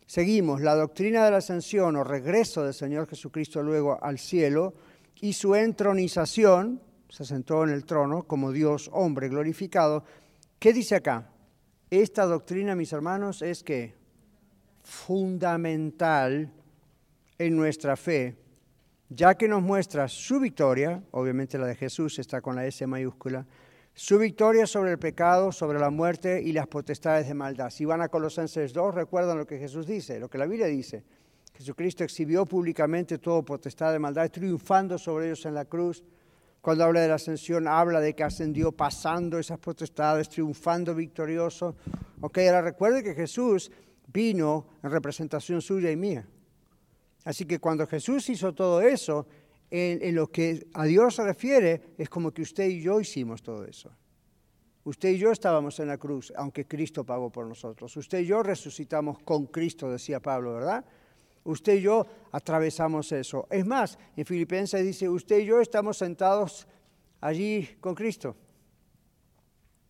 [0.05, 4.75] Seguimos, la doctrina de la ascensión o regreso del Señor Jesucristo luego al cielo
[5.21, 10.03] y su entronización, se sentó en el trono como Dios hombre glorificado,
[10.59, 11.25] ¿Qué dice acá?
[11.89, 13.95] Esta doctrina, mis hermanos, es que
[14.83, 16.51] fundamental
[17.37, 18.35] en nuestra fe,
[19.07, 23.45] ya que nos muestra su victoria, obviamente la de Jesús está con la S mayúscula,
[23.93, 27.69] su victoria sobre el pecado, sobre la muerte y las potestades de maldad.
[27.69, 31.05] Si van a Colosenses 2, recuerdan lo que Jesús dice, lo que la Biblia dice.
[31.53, 36.03] Jesucristo exhibió públicamente todo potestad de maldad, triunfando sobre ellos en la cruz
[36.61, 41.75] cuando habla de la ascensión, habla de que ascendió pasando esas potestades, triunfando victorioso.
[42.21, 43.71] Ok, ahora recuerde que Jesús
[44.07, 46.27] vino en representación suya y mía.
[47.23, 49.27] Así que cuando Jesús hizo todo eso,
[49.71, 53.43] en, en, lo que a Dios se refiere, es como que usted y yo hicimos
[53.43, 53.91] todo eso.
[54.83, 57.95] Usted y yo estábamos en la cruz, aunque Cristo pagó por nosotros.
[57.95, 60.83] Usted y yo resucitamos con Cristo, decía Pablo, ¿verdad?
[61.43, 63.47] Usted y yo atravesamos eso.
[63.49, 66.67] Es más, en Filipenses dice, usted y yo estamos sentados
[67.21, 68.35] allí con Cristo,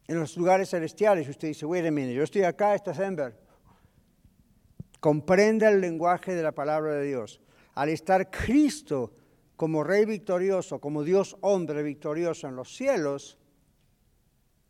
[0.08, 1.28] en los lugares celestiales.
[1.28, 3.36] Usted dice, wait a minute, yo estoy acá, está Denver.
[5.00, 7.41] Comprenda el lenguaje de la palabra de Dios.
[7.76, 9.14] Al estar Cristo
[9.56, 13.38] como Rey victorioso, como Dios hombre victorioso en los cielos,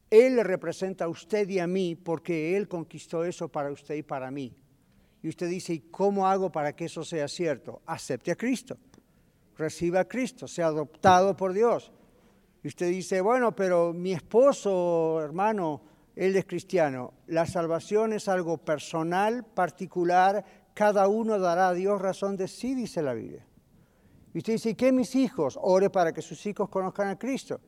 [0.09, 4.29] Él representa a usted y a mí porque Él conquistó eso para usted y para
[4.31, 4.58] mí.
[5.21, 7.81] Y usted dice, ¿y cómo hago para que eso sea cierto?
[7.85, 8.77] Acepte a Cristo,
[9.57, 11.91] reciba a Cristo, sea adoptado por Dios.
[12.63, 15.81] Y usted dice, bueno, pero mi esposo, hermano,
[16.15, 17.13] él es cristiano.
[17.27, 23.01] La salvación es algo personal, particular, cada uno dará a Dios razón de sí, dice
[23.01, 23.45] la Biblia.
[24.33, 25.57] Y usted dice, ¿y qué mis hijos?
[25.61, 27.59] Ore para que sus hijos conozcan a Cristo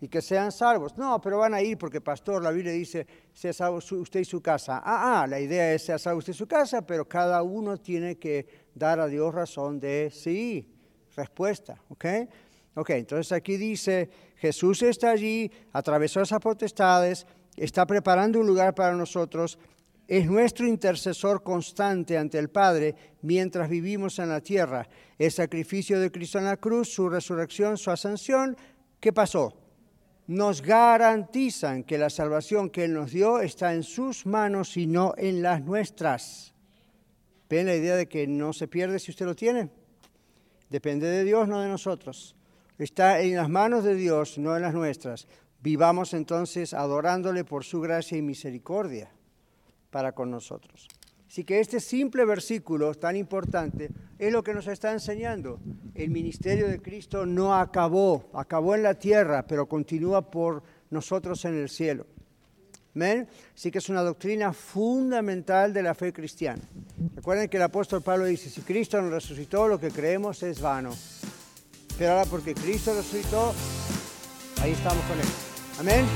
[0.00, 0.96] y que sean salvos.
[0.96, 4.40] No, pero van a ir porque, pastor, la Biblia dice, sea salvo usted y su
[4.40, 4.82] casa.
[4.84, 8.16] Ah, ah, la idea es sea salvo usted y su casa, pero cada uno tiene
[8.16, 10.68] que dar a Dios razón de sí,
[11.16, 12.04] respuesta, ¿ok?
[12.74, 17.26] Ok, entonces aquí dice, Jesús está allí, atravesó esas potestades,
[17.56, 19.58] está preparando un lugar para nosotros,
[20.06, 24.88] es nuestro intercesor constante ante el Padre mientras vivimos en la tierra.
[25.18, 28.56] El sacrificio de Cristo en la cruz, su resurrección, su ascensión,
[29.00, 29.67] ¿qué pasó?
[30.28, 35.14] Nos garantizan que la salvación que Él nos dio está en sus manos y no
[35.16, 36.52] en las nuestras.
[37.48, 39.70] ¿Ven la idea de que no se pierde si usted lo tiene?
[40.68, 42.36] Depende de Dios, no de nosotros.
[42.76, 45.26] Está en las manos de Dios, no en las nuestras.
[45.62, 49.10] Vivamos entonces adorándole por su gracia y misericordia
[49.90, 50.88] para con nosotros.
[51.28, 55.60] Así que este simple versículo tan importante es lo que nos está enseñando.
[55.94, 61.54] El ministerio de Cristo no acabó, acabó en la tierra, pero continúa por nosotros en
[61.54, 62.06] el cielo.
[62.94, 63.28] ¿Ven?
[63.54, 66.62] Así que es una doctrina fundamental de la fe cristiana.
[67.14, 70.90] Recuerden que el apóstol Pablo dice, si Cristo no resucitó, lo que creemos es vano.
[71.98, 73.52] Pero ahora porque Cristo resucitó,
[74.62, 75.26] ahí estamos con Él.
[75.78, 76.06] Amén.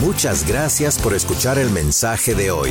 [0.00, 2.70] Muchas gracias por escuchar el mensaje de hoy.